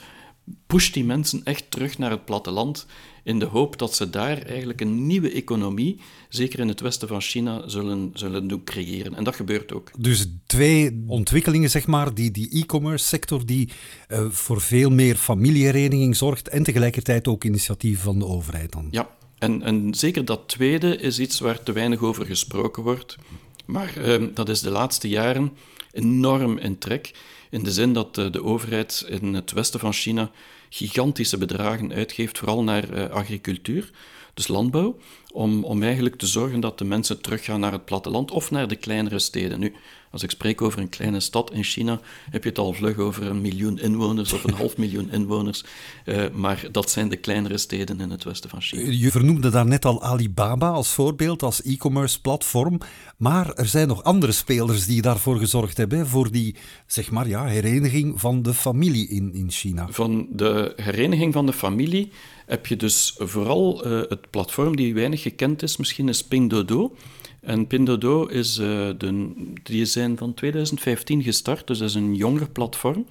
pusht 0.66 0.94
die 0.94 1.04
mensen 1.04 1.40
echt 1.44 1.70
terug 1.70 1.98
naar 1.98 2.10
het 2.10 2.24
platteland 2.24 2.86
in 3.22 3.38
de 3.38 3.44
hoop 3.44 3.78
dat 3.78 3.94
ze 3.94 4.10
daar 4.10 4.42
eigenlijk 4.42 4.80
een 4.80 5.06
nieuwe 5.06 5.30
economie, 5.30 6.00
zeker 6.28 6.58
in 6.58 6.68
het 6.68 6.80
westen 6.80 7.08
van 7.08 7.20
China, 7.20 7.68
zullen, 7.68 8.10
zullen 8.14 8.48
doen 8.48 8.64
creëren. 8.64 9.14
En 9.14 9.24
dat 9.24 9.36
gebeurt 9.36 9.72
ook. 9.72 9.90
Dus 9.98 10.26
twee 10.46 11.04
ontwikkelingen, 11.06 11.70
zeg 11.70 11.86
maar, 11.86 12.14
die, 12.14 12.30
die 12.30 12.50
e-commerce 12.50 13.06
sector 13.06 13.46
die 13.46 13.68
uh, 14.08 14.26
voor 14.30 14.60
veel 14.60 14.90
meer 14.90 15.16
familiehereniging 15.16 16.16
zorgt 16.16 16.48
en 16.48 16.62
tegelijkertijd 16.62 17.28
ook 17.28 17.44
initiatief 17.44 18.02
van 18.02 18.18
de 18.18 18.26
overheid 18.26 18.72
dan. 18.72 18.88
Ja, 18.90 19.15
en, 19.38 19.62
en 19.62 19.94
zeker 19.94 20.24
dat 20.24 20.48
tweede 20.48 20.96
is 20.96 21.18
iets 21.18 21.40
waar 21.40 21.62
te 21.62 21.72
weinig 21.72 22.00
over 22.00 22.26
gesproken 22.26 22.82
wordt. 22.82 23.16
Maar 23.64 23.92
uh, 23.98 24.28
dat 24.34 24.48
is 24.48 24.60
de 24.60 24.70
laatste 24.70 25.08
jaren 25.08 25.56
enorm 25.92 26.58
in 26.58 26.78
trek. 26.78 27.10
In 27.50 27.62
de 27.62 27.72
zin 27.72 27.92
dat 27.92 28.14
de, 28.14 28.30
de 28.30 28.44
overheid 28.44 29.04
in 29.08 29.34
het 29.34 29.52
westen 29.52 29.80
van 29.80 29.92
China 29.92 30.30
gigantische 30.68 31.38
bedragen 31.38 31.92
uitgeeft, 31.92 32.38
vooral 32.38 32.62
naar 32.62 32.90
uh, 32.90 33.10
agricultuur. 33.10 33.90
dus 34.34 34.48
landbouw, 34.48 34.98
om, 35.36 35.64
om 35.64 35.82
eigenlijk 35.82 36.16
te 36.16 36.26
zorgen 36.26 36.60
dat 36.60 36.78
de 36.78 36.84
mensen 36.84 37.20
teruggaan 37.20 37.60
naar 37.60 37.72
het 37.72 37.84
platteland 37.84 38.30
of 38.30 38.50
naar 38.50 38.68
de 38.68 38.76
kleinere 38.76 39.18
steden. 39.18 39.60
Nu, 39.60 39.72
als 40.10 40.22
ik 40.22 40.30
spreek 40.30 40.62
over 40.62 40.80
een 40.80 40.88
kleine 40.88 41.20
stad 41.20 41.52
in 41.52 41.62
China, 41.62 42.00
heb 42.30 42.42
je 42.42 42.48
het 42.48 42.58
al 42.58 42.72
vlug 42.72 42.98
over 42.98 43.26
een 43.26 43.40
miljoen 43.40 43.78
inwoners 43.78 44.32
of 44.32 44.44
een 44.44 44.54
half 44.62 44.76
miljoen 44.76 45.10
inwoners. 45.10 45.64
Uh, 46.04 46.24
maar 46.32 46.68
dat 46.72 46.90
zijn 46.90 47.08
de 47.08 47.16
kleinere 47.16 47.58
steden 47.58 48.00
in 48.00 48.10
het 48.10 48.24
westen 48.24 48.50
van 48.50 48.60
China. 48.60 48.90
Je 48.90 49.10
vernoemde 49.10 49.50
daarnet 49.50 49.84
al 49.84 50.02
Alibaba 50.02 50.68
als 50.68 50.92
voorbeeld, 50.92 51.42
als 51.42 51.62
e-commerce 51.62 52.20
platform. 52.20 52.80
Maar 53.16 53.52
er 53.52 53.66
zijn 53.66 53.88
nog 53.88 54.02
andere 54.02 54.32
spelers 54.32 54.86
die 54.86 55.02
daarvoor 55.02 55.38
gezorgd 55.38 55.76
hebben, 55.76 56.06
voor 56.06 56.30
die 56.30 56.56
zeg 56.86 57.10
maar, 57.10 57.28
ja, 57.28 57.44
hereniging 57.44 58.20
van 58.20 58.42
de 58.42 58.54
familie 58.54 59.08
in, 59.08 59.34
in 59.34 59.50
China. 59.50 59.86
Van 59.90 60.26
de 60.30 60.72
hereniging 60.76 61.32
van 61.32 61.46
de 61.46 61.52
familie 61.52 62.10
heb 62.46 62.66
je 62.66 62.76
dus 62.76 63.14
vooral 63.18 63.86
uh, 63.86 64.00
het 64.08 64.30
platform 64.30 64.76
die 64.76 64.94
weinig 64.94 65.22
gekend 65.30 65.62
is, 65.62 65.76
misschien 65.76 66.08
is 66.08 66.24
Pinduoduo. 66.24 66.96
En 67.40 67.66
Pinduoduo 67.66 68.26
is, 68.26 68.58
uh, 68.58 68.66
de, 68.98 69.32
die 69.62 69.84
zijn 69.84 70.16
van 70.16 70.34
2015 70.34 71.22
gestart, 71.22 71.66
dus 71.66 71.78
dat 71.78 71.88
is 71.88 71.94
een 71.94 72.14
jonger 72.14 72.50
platform. 72.50 73.06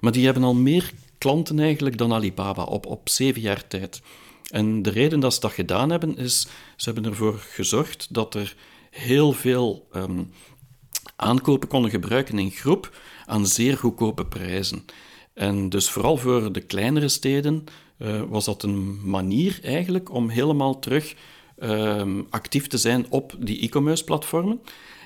Maar 0.00 0.12
die 0.12 0.24
hebben 0.24 0.42
al 0.42 0.54
meer 0.54 0.92
klanten 1.18 1.58
eigenlijk 1.58 1.98
dan 1.98 2.12
Alibaba 2.12 2.62
op, 2.62 2.86
op 2.86 3.08
zeven 3.08 3.40
jaar 3.40 3.66
tijd. 3.66 4.02
En 4.50 4.82
de 4.82 4.90
reden 4.90 5.20
dat 5.20 5.34
ze 5.34 5.40
dat 5.40 5.52
gedaan 5.52 5.90
hebben, 5.90 6.16
is 6.16 6.46
ze 6.76 6.90
hebben 6.90 7.10
ervoor 7.10 7.38
gezorgd 7.38 8.06
dat 8.10 8.34
er 8.34 8.56
heel 8.90 9.32
veel 9.32 9.88
um, 9.96 10.30
aankopen 11.16 11.68
konden 11.68 11.90
gebruiken 11.90 12.38
in 12.38 12.50
groep 12.50 12.96
aan 13.26 13.46
zeer 13.46 13.76
goedkope 13.76 14.26
prijzen. 14.26 14.84
En 15.34 15.68
dus 15.68 15.90
vooral 15.90 16.16
voor 16.16 16.52
de 16.52 16.60
kleinere 16.60 17.08
steden 17.08 17.64
uh, 17.98 18.22
was 18.28 18.44
dat 18.44 18.62
een 18.62 19.10
manier 19.10 19.58
eigenlijk 19.62 20.12
om 20.12 20.28
helemaal 20.28 20.78
terug 20.78 21.14
uh, 21.58 22.02
actief 22.30 22.66
te 22.66 22.78
zijn 22.78 23.06
op 23.08 23.34
die 23.38 23.60
e-commerce 23.60 24.04
platformen. 24.04 24.60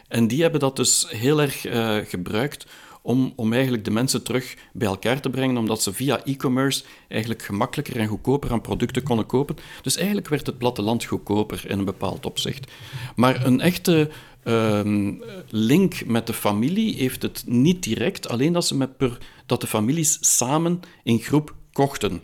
En 0.08 0.28
die 0.28 0.42
hebben 0.42 0.60
dat 0.60 0.76
dus 0.76 1.06
heel 1.08 1.40
erg 1.40 1.66
uh, 1.66 1.96
gebruikt 2.04 2.66
om, 3.02 3.32
om 3.36 3.52
eigenlijk 3.52 3.84
de 3.84 3.90
mensen 3.90 4.22
terug 4.22 4.56
bij 4.72 4.88
elkaar 4.88 5.20
te 5.20 5.30
brengen, 5.30 5.56
omdat 5.56 5.82
ze 5.82 5.92
via 5.92 6.24
e-commerce 6.24 6.84
eigenlijk 7.08 7.42
gemakkelijker 7.42 7.96
en 7.96 8.06
goedkoper 8.06 8.52
aan 8.52 8.60
producten 8.60 9.02
konden 9.02 9.26
kopen. 9.26 9.56
Dus 9.82 9.96
eigenlijk 9.96 10.28
werd 10.28 10.46
het 10.46 10.58
platteland 10.58 11.04
goedkoper 11.04 11.64
in 11.66 11.78
een 11.78 11.84
bepaald 11.84 12.26
opzicht. 12.26 12.72
Maar 13.16 13.46
een 13.46 13.60
echte 13.60 14.10
uh, 14.44 14.80
link 15.50 16.04
met 16.06 16.26
de 16.26 16.32
familie 16.32 16.94
heeft 16.94 17.22
het 17.22 17.42
niet 17.46 17.82
direct, 17.82 18.28
alleen 18.28 18.52
dat, 18.52 18.66
ze 18.66 18.76
met 18.76 18.96
per, 18.96 19.18
dat 19.46 19.60
de 19.60 19.66
families 19.66 20.18
samen 20.20 20.80
in 21.02 21.18
groep 21.18 21.54
kochten. 21.72 22.22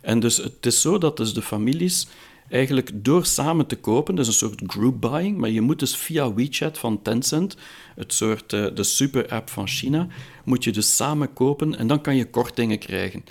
En 0.00 0.20
dus 0.20 0.36
het 0.36 0.66
is 0.66 0.80
zo 0.80 0.98
dat 0.98 1.16
dus 1.16 1.34
de 1.34 1.42
families 1.42 2.06
eigenlijk 2.54 2.90
door 3.04 3.26
samen 3.26 3.66
te 3.66 3.76
kopen, 3.76 4.14
dus 4.14 4.26
een 4.26 4.32
soort 4.32 4.62
group 4.66 5.00
buying, 5.00 5.38
maar 5.38 5.50
je 5.50 5.60
moet 5.60 5.78
dus 5.78 5.96
via 5.96 6.34
WeChat 6.34 6.78
van 6.78 7.02
Tencent, 7.02 7.56
het 7.94 8.12
soort 8.12 8.52
uh, 8.52 8.66
de 8.74 8.82
super 8.82 9.28
app 9.28 9.50
van 9.50 9.66
China, 9.66 10.06
moet 10.44 10.64
je 10.64 10.72
dus 10.72 10.96
samen 10.96 11.32
kopen 11.32 11.78
en 11.78 11.86
dan 11.86 12.00
kan 12.00 12.16
je 12.16 12.30
kortingen 12.30 12.78
krijgen. 12.78 13.24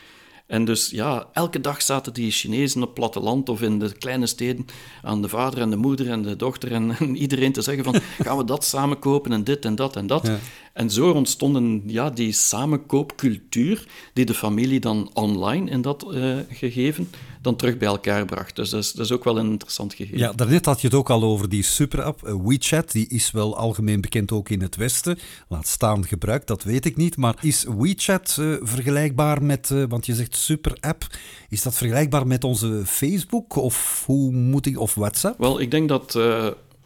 En 0.48 0.66
dus 0.66 0.90
ja, 0.90 1.28
elke 1.34 1.62
dag 1.62 1.82
zaten 1.82 2.14
die 2.14 2.32
Chinezen 2.32 2.82
op 2.82 2.88
het 2.88 2.94
platteland 2.94 3.50
of 3.50 3.62
in 3.62 3.80
de 3.80 3.98
kleine 3.98 4.26
steden 4.26 4.66
aan 5.02 5.22
de 5.22 5.30
vader 5.30 5.60
en 5.60 5.70
de 5.70 5.76
moeder 5.76 6.10
en 6.10 6.22
de 6.22 6.36
dochter 6.36 6.72
en, 6.72 6.96
iedereen 7.16 7.52
te 7.52 7.62
zeggen 7.62 7.84
van 7.84 7.96
gaan 8.26 8.38
we 8.38 8.46
dat 8.46 8.64
samen 8.64 9.00
kopen 9.00 9.32
en 9.32 9.44
dit 9.44 9.66
en 9.66 9.76
dat 9.76 9.96
en 9.96 10.08
dat. 10.08 10.32
En 10.74 10.90
zo 10.90 11.12
ontstonden 11.12 11.84
ja, 11.86 12.10
die 12.10 12.32
samenkoopcultuur 12.32 13.88
die 14.14 14.26
de 14.26 14.34
familie 14.34 14.80
dan 14.80 15.10
online 15.14 15.70
in 15.70 15.82
dat 15.82 16.06
uh, 16.12 16.38
gegeven 16.50 17.10
dan 17.44 17.56
terug 17.56 17.78
bij 17.78 17.88
elkaar 17.88 18.26
bracht. 18.26 18.56
Dus 18.56 18.70
dat 18.70 18.80
is, 18.80 18.92
dat 18.92 19.06
is 19.06 19.12
ook 19.12 19.24
wel 19.24 19.40
een 19.40 19.52
interessant 19.52 19.94
gegeven. 19.94 20.18
Ja, 20.18 20.34
daarnet 20.34 20.66
had 20.66 20.82
je 20.82 20.88
het 20.88 20.96
ook 20.96 21.10
al 21.10 21.24
over 21.24 21.50
die 21.50 21.64
superapp, 21.64 22.28
uh, 22.28 22.36
WeChat. 22.44 22.92
Die 22.92 23.08
is 23.08 23.32
wel 23.32 23.58
algemeen 23.58 24.02
bekend 24.02 24.32
ook 24.32 24.50
in 24.50 24.62
het 24.62 24.76
Westen. 24.76 25.18
Laat 25.48 25.68
staan 25.68 26.08
gebruikt, 26.08 26.48
dat 26.48 26.64
weet 26.64 26.86
ik 26.86 26.96
niet. 26.96 27.18
Maar 27.18 27.36
is 27.42 27.66
WeChat 27.78 28.38
uh, 28.40 28.56
vergelijkbaar 28.62 29.44
met, 29.44 29.70
uh, 29.70 29.84
want 29.88 30.06
je 30.06 30.16
zegt 30.16 30.36
superapp, 30.36 31.08
is 31.50 31.62
dat 31.62 31.76
vergelijkbaar 31.76 32.28
met 32.28 32.44
onze 32.44 32.82
Facebook 32.86 33.56
of 33.56 34.04
hoe 34.06 34.32
moet 34.32 34.66
ik, 34.66 34.80
of 34.80 34.96
WhatsApp? 34.96 35.40
Wel, 35.40 35.60
ik 35.60 35.72
denk 35.72 35.90
dat 35.90 36.18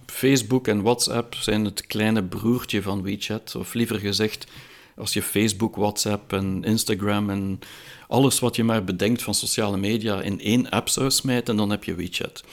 Facebook 0.06 0.68
en 0.68 0.82
WhatsApp 0.82 1.36
zijn 1.36 1.66
het 1.66 1.88
kleine 1.88 2.24
broertje 2.24 2.82
van 2.82 3.04
WeChat. 3.04 3.56
Of 3.56 3.74
liever 3.74 4.00
gezegd, 4.00 4.48
als 4.96 5.14
je 5.14 5.22
Facebook, 5.22 5.76
WhatsApp 5.76 6.34
en 6.34 6.64
Instagram 6.64 7.30
en 7.30 7.60
alles 8.08 8.40
wat 8.40 8.56
je 8.56 8.64
maar 8.64 8.84
bedenkt 8.84 9.22
van 9.24 9.34
sociale 9.34 9.78
media 9.78 10.22
in 10.22 10.42
één 10.42 10.70
app 10.70 10.90
zou 10.90 11.12
smijten, 11.12 11.56
dan 11.56 11.70
heb 11.70 11.84
je 11.84 11.96
WeChat. 11.96 12.44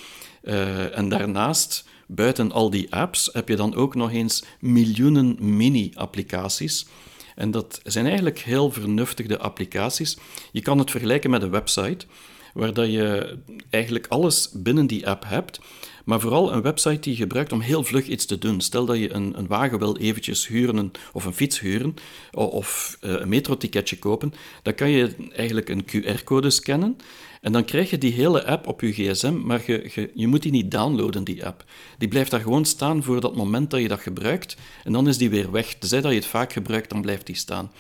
Uh, 0.42 0.98
en 0.98 1.08
daarnaast, 1.08 1.84
buiten 2.06 2.52
al 2.52 2.70
die 2.70 2.94
apps, 2.94 3.30
heb 3.32 3.48
je 3.48 3.56
dan 3.56 3.74
ook 3.74 3.94
nog 3.94 4.12
eens 4.12 4.44
miljoenen 4.60 5.36
mini-applicaties. 5.56 6.86
En 7.34 7.50
dat 7.50 7.80
zijn 7.84 8.06
eigenlijk 8.06 8.38
heel 8.38 8.70
vernuftige 8.70 9.38
applicaties. 9.38 10.16
Je 10.52 10.60
kan 10.60 10.78
het 10.78 10.90
vergelijken 10.90 11.30
met 11.30 11.42
een 11.42 11.50
website, 11.50 12.06
waar 12.54 12.72
dat 12.72 12.92
je 12.92 13.38
eigenlijk 13.70 14.06
alles 14.08 14.50
binnen 14.52 14.86
die 14.86 15.08
app 15.08 15.24
hebt, 15.26 15.60
maar 16.04 16.20
vooral 16.20 16.52
een 16.52 16.62
website 16.62 17.00
die 17.00 17.12
je 17.12 17.18
gebruikt 17.18 17.52
om 17.52 17.60
heel 17.60 17.84
vlug 17.84 18.06
iets 18.06 18.24
te 18.24 18.38
doen. 18.38 18.60
Stel 18.60 18.84
dat 18.84 18.98
je 18.98 19.14
een, 19.14 19.38
een 19.38 19.46
wagen 19.46 19.78
wil 19.78 19.96
eventjes 19.96 20.46
huren, 20.46 20.92
of 21.12 21.24
een 21.24 21.34
fiets 21.34 21.60
huren, 21.60 21.94
of 22.32 22.98
uh, 23.00 23.12
een 23.12 23.28
metroticketje 23.28 23.98
kopen, 23.98 24.34
dan 24.62 24.74
kan 24.74 24.90
je 24.90 25.14
eigenlijk 25.32 25.68
een 25.68 25.84
QR-code 25.84 26.50
scannen 26.50 26.96
en 27.44 27.52
dan 27.52 27.64
krijg 27.64 27.90
je 27.90 27.98
die 27.98 28.12
hele 28.12 28.44
app 28.44 28.66
op 28.66 28.80
je 28.80 28.92
gsm, 28.92 29.34
maar 29.44 29.62
je, 29.66 29.90
je, 29.94 30.10
je, 30.14 30.26
moet 30.26 30.42
die 30.42 30.52
niet 30.52 30.70
downloaden, 30.70 31.24
die 31.24 31.46
app. 31.46 31.64
Die 31.98 32.08
blijft 32.08 32.30
daar 32.30 32.40
gewoon 32.40 32.64
staan 32.64 33.02
voor 33.02 33.20
dat 33.20 33.36
moment 33.36 33.70
dat 33.70 33.80
je 33.80 33.88
dat 33.88 34.00
gebruikt, 34.00 34.56
en 34.84 34.92
dan 34.92 35.08
is 35.08 35.18
die 35.18 35.30
weer 35.30 35.50
weg. 35.50 35.74
Tenzij 35.74 36.00
dat 36.00 36.10
je 36.10 36.16
het 36.16 36.26
vaak 36.26 36.52
gebruikt, 36.52 36.90
dan 36.90 37.00
blijft 37.00 37.26
die 37.26 37.36
staan. 37.36 37.72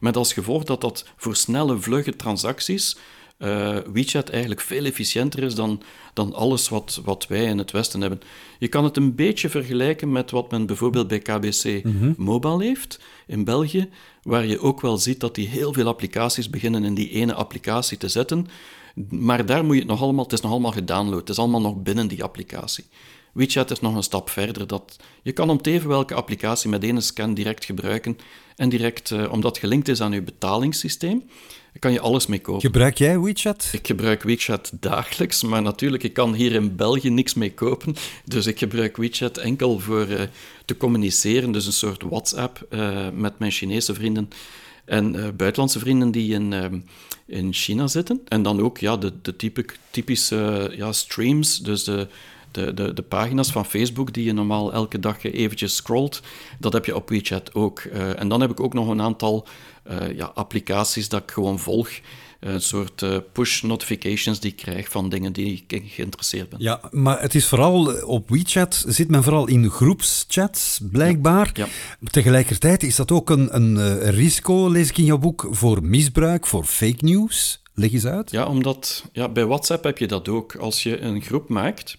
Met 0.00 0.16
als 0.16 0.32
gevolg 0.32 0.64
dat 0.64 0.80
dat 0.80 1.04
voor 1.16 1.36
snelle, 1.36 1.78
vlugge 1.78 2.16
transacties 2.16 2.96
uh, 3.42 3.76
WeChat 3.92 4.28
eigenlijk 4.28 4.60
veel 4.60 4.84
efficiënter 4.84 5.42
is 5.42 5.54
dan, 5.54 5.82
dan 6.14 6.34
alles 6.34 6.68
wat, 6.68 7.00
wat 7.04 7.26
wij 7.26 7.44
in 7.44 7.58
het 7.58 7.70
Westen 7.70 8.00
hebben. 8.00 8.20
Je 8.58 8.68
kan 8.68 8.84
het 8.84 8.96
een 8.96 9.14
beetje 9.14 9.48
vergelijken 9.48 10.12
met 10.12 10.30
wat 10.30 10.50
men 10.50 10.66
bijvoorbeeld 10.66 11.08
bij 11.08 11.18
KBC 11.18 11.84
mm 11.84 12.14
Mobile 12.16 12.64
heeft 12.64 13.00
in 13.26 13.44
België, 13.44 13.88
waar 14.22 14.46
je 14.46 14.60
ook 14.60 14.80
wel 14.80 14.98
ziet 14.98 15.20
dat 15.20 15.34
die 15.34 15.48
heel 15.48 15.72
veel 15.72 15.86
applicaties 15.86 16.50
beginnen 16.50 16.84
in 16.84 16.94
die 16.94 17.10
ene 17.10 17.34
applicatie 17.34 17.98
te 17.98 18.08
zetten. 18.08 18.46
Maar 19.08 19.46
daar 19.46 19.64
moet 19.64 19.74
je 19.74 19.80
het 19.80 19.90
nog 19.90 20.02
allemaal, 20.02 20.24
het 20.24 20.32
is 20.32 20.40
nog 20.40 20.50
allemaal 20.50 20.72
gedownload, 20.72 21.20
het 21.20 21.28
is 21.28 21.38
allemaal 21.38 21.60
nog 21.60 21.82
binnen 21.82 22.08
die 22.08 22.22
applicatie. 22.22 22.84
WeChat 23.32 23.70
is 23.70 23.80
nog 23.80 23.94
een 23.94 24.02
stap 24.02 24.30
verder. 24.30 24.66
Dat, 24.66 24.96
je 25.22 25.32
kan 25.32 25.50
om 25.50 25.62
teven 25.62 25.88
welke 25.88 26.14
applicatie 26.14 26.70
met 26.70 26.84
één 26.84 27.02
scan 27.02 27.34
direct 27.34 27.64
gebruiken 27.64 28.18
en 28.56 28.68
direct, 28.68 29.10
uh, 29.10 29.32
omdat 29.32 29.50
het 29.50 29.60
gelinkt 29.60 29.88
is 29.88 30.00
aan 30.00 30.12
je 30.12 30.22
betalingssysteem, 30.22 31.22
kan 31.78 31.92
je 31.92 32.00
alles 32.00 32.26
mee 32.26 32.40
kopen. 32.40 32.60
Gebruik 32.60 32.98
jij 32.98 33.18
WeChat? 33.18 33.68
Ik 33.72 33.86
gebruik 33.86 34.22
WeChat 34.22 34.72
dagelijks, 34.80 35.42
maar 35.42 35.62
natuurlijk, 35.62 36.02
ik 36.02 36.12
kan 36.12 36.34
hier 36.34 36.52
in 36.52 36.76
België 36.76 37.10
niks 37.10 37.34
mee 37.34 37.54
kopen. 37.54 37.94
Dus 38.24 38.46
ik 38.46 38.58
gebruik 38.58 38.96
WeChat 38.96 39.38
enkel 39.38 39.78
voor 39.78 40.08
uh, 40.08 40.20
te 40.64 40.76
communiceren, 40.76 41.52
dus 41.52 41.66
een 41.66 41.72
soort 41.72 42.02
WhatsApp 42.02 42.66
uh, 42.70 43.08
met 43.14 43.38
mijn 43.38 43.50
Chinese 43.50 43.94
vrienden 43.94 44.28
en 44.84 45.14
uh, 45.14 45.28
buitenlandse 45.36 45.78
vrienden 45.78 46.10
die 46.10 46.34
in, 46.34 46.84
in 47.26 47.52
China 47.52 47.86
zitten. 47.86 48.20
En 48.28 48.42
dan 48.42 48.60
ook 48.60 48.78
ja, 48.78 48.96
de, 48.96 49.12
de 49.22 49.36
type, 49.36 49.64
typische 49.90 50.72
ja, 50.76 50.92
streams, 50.92 51.58
dus 51.58 51.84
de 51.84 52.08
de, 52.50 52.74
de, 52.74 52.92
de 52.94 53.02
pagina's 53.02 53.52
van 53.52 53.66
Facebook 53.66 54.12
die 54.12 54.24
je 54.24 54.32
normaal 54.32 54.72
elke 54.72 54.98
dag 54.98 55.22
eventjes 55.22 55.76
scrolt, 55.76 56.22
dat 56.58 56.72
heb 56.72 56.84
je 56.84 56.96
op 56.96 57.08
WeChat 57.08 57.54
ook. 57.54 57.82
Uh, 57.82 58.20
en 58.20 58.28
dan 58.28 58.40
heb 58.40 58.50
ik 58.50 58.60
ook 58.60 58.74
nog 58.74 58.88
een 58.88 59.00
aantal 59.00 59.46
uh, 59.90 60.16
ja, 60.16 60.30
applicaties 60.34 61.08
dat 61.08 61.22
ik 61.22 61.30
gewoon 61.30 61.58
volg. 61.58 61.90
Een 62.40 62.60
soort 62.60 63.02
uh, 63.02 63.16
push 63.32 63.62
notifications 63.62 64.40
die 64.40 64.50
ik 64.50 64.56
krijg 64.56 64.88
van 64.88 65.08
dingen 65.08 65.32
die 65.32 65.64
ik 65.66 65.82
geïnteresseerd 65.86 66.48
ben. 66.48 66.58
Ja, 66.62 66.80
maar 66.90 67.20
het 67.20 67.34
is 67.34 67.46
vooral 67.46 68.02
op 68.02 68.28
WeChat 68.28 68.84
zit 68.86 69.08
men 69.08 69.22
vooral 69.22 69.46
in 69.46 69.70
groepschats, 69.70 70.80
blijkbaar. 70.90 71.50
Ja, 71.52 71.66
ja. 72.00 72.08
Tegelijkertijd 72.10 72.82
is 72.82 72.96
dat 72.96 73.10
ook 73.10 73.30
een, 73.30 73.56
een 73.56 74.00
risico, 74.10 74.68
lees 74.68 74.88
ik 74.88 74.98
in 74.98 75.04
jouw 75.04 75.18
boek, 75.18 75.48
voor 75.50 75.82
misbruik, 75.82 76.46
voor 76.46 76.64
fake 76.64 77.04
news. 77.04 77.62
Leg 77.74 77.92
eens 77.92 78.06
uit. 78.06 78.30
Ja, 78.30 78.46
omdat 78.46 79.04
ja, 79.12 79.28
bij 79.28 79.46
WhatsApp 79.46 79.84
heb 79.84 79.98
je 79.98 80.06
dat 80.06 80.28
ook. 80.28 80.54
Als 80.54 80.82
je 80.82 81.00
een 81.00 81.22
groep 81.22 81.48
maakt, 81.48 81.96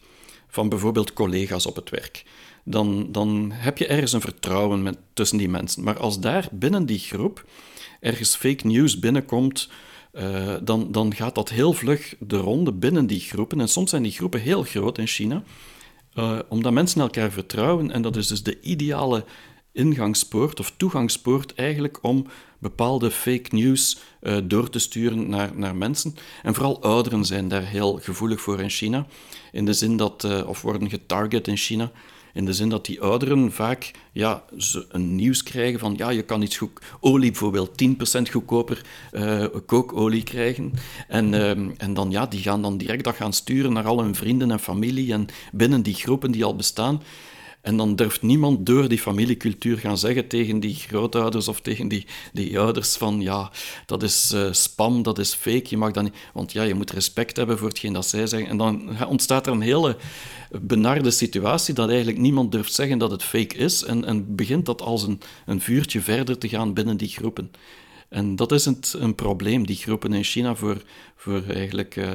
van 0.52 0.70
bijvoorbeeld 0.70 1.14
collega's 1.14 1.66
op 1.66 1.76
het 1.76 1.90
werk. 1.90 2.24
Dan, 2.64 3.12
dan 3.12 3.52
heb 3.54 3.78
je 3.78 3.88
ergens 3.88 4.14
een 4.14 4.22
vertrouwen 4.22 4.84
met, 4.84 4.98
tussen 5.14 5.38
die 5.38 5.50
mensen. 5.50 5.84
Maar 5.84 6.00
als 6.00 6.20
daar 6.20 6.48
binnen 6.52 6.86
die 6.86 7.00
groep 7.00 7.46
ergens 8.00 8.36
fake 8.36 8.68
news 8.68 9.00
binnenkomt, 9.00 9.70
uh, 10.14 10.56
dan, 10.64 10.92
dan 10.92 11.16
gaat 11.16 11.36
dat 11.36 11.50
heel 11.50 11.74
vlug 11.74 12.16
de 12.20 12.38
ronde 12.38 12.72
binnen 12.72 13.08
die 13.08 13.20
groepen. 13.20 13.60
En 13.60 13.68
soms 13.68 13.90
zijn 13.90 14.04
die 14.04 14.12
groepen 14.12 14.40
heel 14.40 14.64
groot 14.64 14.98
in 14.98 15.08
China, 15.08 15.44
uh, 16.16 16.40
omdat 16.50 16.74
mensen 16.74 17.02
elkaar 17.02 17.32
vertrouwen. 17.32 17.92
En 17.92 18.02
dat 18.02 18.16
is 18.16 18.28
dus 18.28 18.44
de 18.44 18.62
ideale 18.62 19.26
ingangspoort 19.74 20.60
of 20.60 20.74
toegangspoort 20.78 21.54
eigenlijk 21.54 22.00
om 22.02 22.26
bepaalde 22.62 23.12
fake 23.12 23.56
news 23.56 24.00
uh, 24.22 24.38
door 24.44 24.70
te 24.70 24.80
sturen 24.80 25.30
naar, 25.30 25.52
naar 25.56 25.76
mensen. 25.76 26.16
En 26.44 26.54
vooral 26.54 26.82
ouderen 26.82 27.26
zijn 27.26 27.48
daar 27.48 27.66
heel 27.66 28.00
gevoelig 28.02 28.42
voor 28.42 28.60
in 28.60 28.70
China, 28.70 29.06
in 29.52 29.66
de 29.66 29.74
zin 29.74 29.98
dat, 29.98 30.24
uh, 30.24 30.48
of 30.48 30.62
worden 30.62 30.90
getarget 30.90 31.48
in 31.48 31.58
China, 31.58 31.92
in 32.34 32.46
de 32.46 32.54
zin 32.54 32.70
dat 32.70 32.86
die 32.86 33.02
ouderen 33.02 33.52
vaak 33.52 33.92
ja, 34.12 34.44
een 34.90 35.16
nieuws 35.16 35.44
krijgen 35.44 35.80
van 35.80 35.94
ja, 35.98 36.10
je 36.10 36.22
kan 36.22 36.42
iets 36.42 36.58
goed, 36.58 36.82
olie 37.00 37.32
bijvoorbeeld 37.32 37.84
10% 37.84 38.32
goedkoper 38.32 38.86
uh, 39.12 39.46
kookolie 39.66 40.24
krijgen. 40.24 40.74
En, 41.08 41.34
en 41.78 41.94
dan 41.94 42.12
ja, 42.12 42.26
die 42.26 42.40
gaan 42.40 42.62
dan 42.62 42.78
direct 42.78 43.04
dat 43.04 43.16
gaan 43.16 43.34
sturen 43.34 43.74
naar 43.74 43.86
al 43.86 44.04
hun 44.04 44.16
vrienden 44.16 44.52
en 44.52 44.60
familie 44.60 45.14
en 45.14 45.28
binnen 45.52 45.82
die 45.82 45.94
groepen 45.94 46.32
die 46.32 46.44
al 46.44 46.56
bestaan. 46.56 47.02
En 47.62 47.78
dan 47.78 47.96
durft 47.96 48.22
niemand 48.22 48.66
door 48.66 48.88
die 48.88 49.00
familiecultuur 49.00 49.78
gaan 49.78 49.98
zeggen 49.98 50.28
tegen 50.28 50.60
die 50.60 50.76
grootouders 50.76 51.48
of 51.48 51.62
tegen 51.62 51.88
die, 51.88 52.06
die 52.34 52.60
ouders 52.60 52.96
van 52.96 53.22
ja, 53.22 53.52
dat 53.86 54.04
is 54.04 54.32
uh, 54.34 54.48
spam, 54.52 55.04
dat 55.04 55.20
is 55.20 55.34
fake, 55.34 55.66
je 55.70 55.78
mag 55.78 55.92
dat 55.92 56.04
niet... 56.04 56.16
Want 56.34 56.52
ja, 56.52 56.64
je 56.64 56.74
moet 56.74 56.92
respect 56.92 57.38
hebben 57.38 57.58
voor 57.58 57.68
hetgeen 57.68 57.94
dat 57.94 58.08
zij 58.08 58.28
zeggen. 58.28 58.50
En 58.50 58.58
dan 58.58 59.06
ontstaat 59.08 59.48
er 59.48 59.54
een 59.54 59.62
hele 59.62 59.98
benarde 60.62 61.12
situatie 61.12 61.74
dat 61.74 61.88
eigenlijk 61.90 62.18
niemand 62.18 62.52
durft 62.52 62.74
zeggen 62.74 62.98
dat 62.98 63.12
het 63.12 63.24
fake 63.24 63.56
is 63.56 63.84
en, 63.84 64.06
en 64.06 64.36
begint 64.36 64.66
dat 64.66 64.82
als 64.82 65.04
een, 65.04 65.22
een 65.46 65.62
vuurtje 65.62 66.02
verder 66.02 66.38
te 66.38 66.50
gaan 66.50 66.74
binnen 66.74 66.98
die 66.98 67.10
groepen. 67.10 67.52
En 68.12 68.36
dat 68.36 68.52
is 68.52 68.66
een, 68.66 68.78
een 68.92 69.16
probleem, 69.16 69.66
die 69.66 69.76
groepen 69.76 70.14
in 70.14 70.24
China, 70.24 70.56
voor, 70.56 70.82
voor 71.16 71.44
eigenlijk 71.48 71.96
uh, 71.96 72.10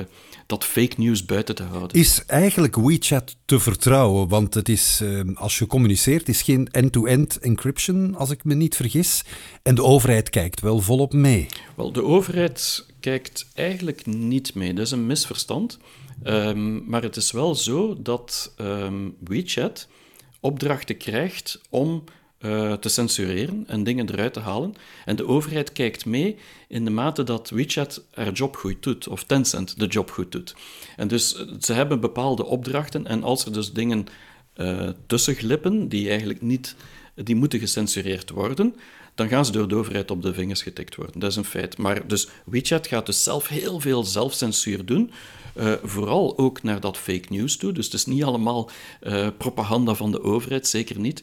dat 0.46 0.64
fake 0.64 0.94
news 0.96 1.24
buiten 1.24 1.54
te 1.54 1.62
houden. 1.62 2.00
Is 2.00 2.24
eigenlijk 2.26 2.76
WeChat 2.76 3.36
te 3.44 3.60
vertrouwen? 3.60 4.28
Want 4.28 4.54
het 4.54 4.68
is, 4.68 5.00
uh, 5.02 5.20
als 5.34 5.58
je 5.58 5.66
communiceert, 5.66 6.28
is 6.28 6.42
geen 6.42 6.68
end-to-end 6.70 7.38
encryption, 7.38 8.14
als 8.14 8.30
ik 8.30 8.44
me 8.44 8.54
niet 8.54 8.76
vergis. 8.76 9.24
En 9.62 9.74
de 9.74 9.82
overheid 9.82 10.30
kijkt 10.30 10.60
wel 10.60 10.80
volop 10.80 11.12
mee. 11.12 11.46
Wel, 11.76 11.92
de 11.92 12.04
overheid 12.04 12.86
kijkt 13.00 13.46
eigenlijk 13.54 14.06
niet 14.06 14.54
mee. 14.54 14.74
Dat 14.74 14.86
is 14.86 14.90
een 14.90 15.06
misverstand. 15.06 15.78
Um, 16.24 16.84
maar 16.86 17.02
het 17.02 17.16
is 17.16 17.32
wel 17.32 17.54
zo 17.54 18.02
dat 18.02 18.54
um, 18.60 19.16
WeChat 19.24 19.88
opdrachten 20.40 20.96
krijgt 20.96 21.60
om 21.70 22.04
uh, 22.46 22.72
te 22.72 22.88
censureren 22.88 23.64
en 23.66 23.84
dingen 23.84 24.10
eruit 24.10 24.32
te 24.32 24.40
halen. 24.40 24.74
En 25.04 25.16
de 25.16 25.26
overheid 25.26 25.72
kijkt 25.72 26.06
mee 26.06 26.36
in 26.68 26.84
de 26.84 26.90
mate 26.90 27.22
dat 27.22 27.50
WeChat 27.50 28.02
haar 28.14 28.32
job 28.32 28.56
goed 28.56 28.82
doet, 28.82 29.08
of 29.08 29.24
Tencent 29.24 29.78
de 29.78 29.86
job 29.86 30.10
goed 30.10 30.32
doet. 30.32 30.54
En 30.96 31.08
dus 31.08 31.36
eh, 31.36 31.46
ze 31.60 31.72
hebben 31.72 32.00
bepaalde 32.00 32.44
opdrachten 32.44 33.06
en 33.06 33.22
als 33.22 33.44
er 33.44 33.52
dus 33.52 33.72
dingen 33.72 34.06
uh, 34.56 34.88
tussen 35.06 35.34
glippen 35.34 35.88
die 35.88 36.08
eigenlijk 36.08 36.42
niet, 36.42 36.76
die 37.14 37.34
moeten 37.34 37.58
gecensureerd 37.58 38.30
worden, 38.30 38.74
dan 39.16 39.28
gaan 39.28 39.44
ze 39.44 39.52
door 39.52 39.68
de 39.68 39.74
overheid 39.74 40.10
op 40.10 40.22
de 40.22 40.34
vingers 40.34 40.62
getikt 40.62 40.94
worden. 40.94 41.20
Dat 41.20 41.30
is 41.30 41.36
een 41.36 41.44
feit. 41.44 41.78
Maar 41.78 42.06
dus 42.06 42.28
WeChat 42.44 42.86
gaat 42.86 43.06
dus 43.06 43.22
zelf 43.22 43.48
heel 43.48 43.80
veel 43.80 44.04
zelfcensuur 44.04 44.84
doen, 44.84 45.10
uh, 45.54 45.72
vooral 45.82 46.38
ook 46.38 46.62
naar 46.62 46.80
dat 46.80 46.96
fake 46.96 47.26
news 47.28 47.56
toe. 47.56 47.72
Dus 47.72 47.84
het 47.84 47.94
is 47.94 48.06
niet 48.06 48.24
allemaal 48.24 48.70
uh, 49.02 49.28
propaganda 49.38 49.94
van 49.94 50.10
de 50.10 50.22
overheid, 50.22 50.66
zeker 50.66 50.98
niet. 50.98 51.22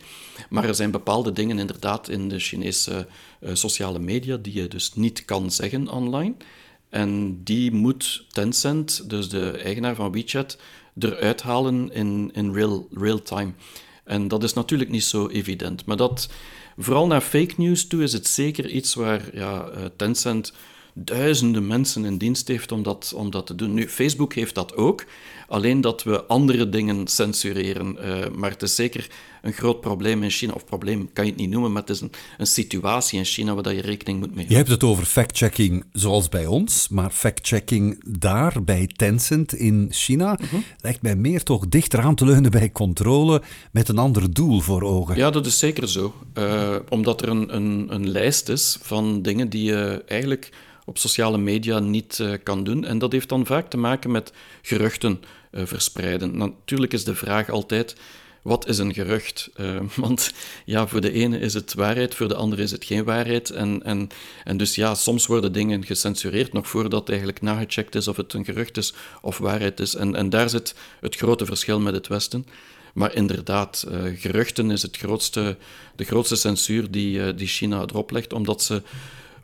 Maar 0.49 0.65
er 0.65 0.75
zijn 0.75 0.91
bepaalde 0.91 1.32
dingen 1.32 1.60
inderdaad 1.60 2.10
in 2.10 2.29
de 2.29 2.39
Chinese 2.39 3.08
uh, 3.41 3.49
sociale 3.53 3.99
media 3.99 4.38
die 4.38 4.53
je 4.53 4.67
dus 4.67 4.93
niet 4.93 5.25
kan 5.25 5.51
zeggen 5.51 5.88
online. 5.88 6.34
En 6.89 7.43
die 7.43 7.71
moet 7.71 8.25
Tencent, 8.32 9.10
dus 9.10 9.29
de 9.29 9.51
eigenaar 9.51 9.95
van 9.95 10.12
WeChat, 10.12 10.58
eruit 10.99 11.41
halen 11.41 11.91
in, 11.91 12.29
in 12.34 12.53
real, 12.53 12.88
real 12.91 13.21
time. 13.21 13.51
En 14.03 14.27
dat 14.27 14.43
is 14.43 14.53
natuurlijk 14.53 14.89
niet 14.89 15.03
zo 15.03 15.27
evident. 15.27 15.86
Maar 15.86 15.97
dat, 15.97 16.29
vooral 16.78 17.08
naar 17.08 17.22
fake 17.22 17.54
news 17.58 17.88
toe 17.88 18.04
is 18.04 18.14
het 18.14 18.28
zeker 18.28 18.70
iets 18.70 18.94
waar 18.94 19.22
ja, 19.34 19.70
Tencent 19.96 20.54
duizenden 20.93 21.67
mensen 21.67 22.06
in 22.06 22.17
dienst 22.17 22.47
heeft 22.47 22.71
om 22.71 22.84
dat, 22.84 23.13
om 23.15 23.32
dat 23.32 23.47
te 23.47 23.56
doen. 23.56 23.73
Nu, 23.73 23.88
Facebook 23.88 24.34
heeft 24.34 24.56
dat 24.56 24.75
ook, 24.75 25.06
alleen 25.47 25.82
dat 25.82 26.03
we 26.03 26.25
andere 26.25 26.69
dingen 26.69 27.08
censureren. 27.08 27.97
Uh, 27.99 28.25
maar 28.36 28.49
het 28.49 28.62
is 28.62 28.75
zeker 28.75 29.08
een 29.41 29.53
groot 29.53 29.82
probleem 29.82 30.23
in 30.23 30.29
China, 30.29 30.53
of 30.53 30.65
probleem 30.65 31.10
kan 31.13 31.25
je 31.25 31.32
het 31.32 31.39
niet 31.39 31.49
noemen, 31.49 31.71
maar 31.71 31.82
het 31.82 31.89
is 31.89 32.01
een, 32.01 32.12
een 32.38 32.47
situatie 32.47 33.19
in 33.19 33.25
China 33.25 33.56
waar 33.56 33.73
je 33.73 33.82
rekening 33.82 34.19
moet 34.19 34.36
mee 34.36 34.45
houden. 34.45 34.49
Je 34.49 34.56
hebt 34.56 34.69
het 34.69 34.84
over 34.84 35.06
fact-checking 35.06 35.86
zoals 35.91 36.29
bij 36.29 36.45
ons, 36.45 36.88
maar 36.88 37.10
fact-checking 37.10 38.03
daar 38.19 38.63
bij 38.63 38.89
Tencent 38.95 39.53
in 39.53 39.88
China 39.91 40.39
uh 40.39 40.60
lijkt 40.77 41.01
mij 41.01 41.15
meer 41.15 41.43
toch 41.43 41.67
dichter 41.67 41.99
aan 41.99 42.15
te 42.15 42.25
leunen 42.25 42.51
bij 42.51 42.71
controle 42.71 43.41
met 43.71 43.89
een 43.89 43.97
ander 43.97 44.34
doel 44.34 44.60
voor 44.60 44.82
ogen. 44.82 45.15
Ja, 45.15 45.29
dat 45.29 45.45
is 45.45 45.60
zeker 45.60 45.89
zo. 45.89 46.13
Uh, 46.38 46.75
omdat 46.89 47.21
er 47.21 47.29
een, 47.29 47.56
een, 47.56 47.86
een 47.89 48.10
lijst 48.10 48.49
is 48.49 48.77
van 48.82 49.21
dingen 49.21 49.49
die 49.49 49.63
je 49.63 50.03
eigenlijk 50.08 50.51
op 50.86 50.98
sociale 50.98 51.38
media 51.38 51.80
niet 51.80 52.19
uh, 52.22 52.34
kan 52.43 52.63
doen. 52.63 52.86
En 52.86 52.98
dat 52.98 53.12
heeft 53.12 53.30
dan 53.30 53.46
vaak 53.46 53.69
te 53.69 53.78
maken 53.78 54.12
met 54.12 54.34
geruchten 54.62 55.22
uh, 55.52 55.65
verspreiden. 55.65 56.38
Natuurlijk 56.38 56.93
is 56.93 57.04
de 57.04 57.15
vraag 57.15 57.50
altijd: 57.50 57.96
wat 58.41 58.67
is 58.67 58.78
een 58.78 58.93
gerucht? 58.93 59.50
Uh, 59.56 59.80
want 59.96 60.34
ja, 60.65 60.88
voor 60.88 61.02
de 61.02 61.12
ene 61.12 61.39
is 61.39 61.54
het 61.54 61.74
waarheid, 61.74 62.15
voor 62.15 62.28
de 62.28 62.36
andere 62.36 62.62
is 62.62 62.72
het 62.72 62.86
geen 62.86 63.04
waarheid. 63.04 63.50
En, 63.50 63.84
en, 63.84 64.10
en 64.43 64.58
dus 64.58 64.76
ja, 64.76 64.96
soms 64.96 65.26
worden 65.26 65.52
dingen 65.52 65.86
gecensureerd 65.86 66.54
nog 66.54 66.67
voordat 66.67 67.10
eigenlijk 67.10 67.41
nagecheckt 67.41 67.96
is 67.96 68.08
of 68.08 68.17
het 68.17 68.34
een 68.34 68.46
gerucht 68.46 68.78
is 68.78 68.93
of 69.22 69.38
waarheid 69.38 69.80
is. 69.80 69.96
En, 69.96 70.15
en 70.15 70.30
daar 70.30 70.50
zit 70.50 70.76
het 71.00 71.15
grote 71.15 71.46
verschil 71.46 71.80
met 71.80 71.93
het 71.93 72.08
Westen. 72.08 72.46
Maar 72.93 73.15
inderdaad, 73.15 73.88
geruchten 74.15 74.72
is 74.72 74.82
het 74.82 74.98
grootste, 74.98 75.58
de 75.96 76.04
grootste 76.04 76.36
censuur 76.36 76.91
die, 76.91 77.36
die 77.36 77.48
China 77.48 77.82
erop 77.82 78.12
legt, 78.12 78.34
omdat 78.34 78.63
ze 78.63 78.82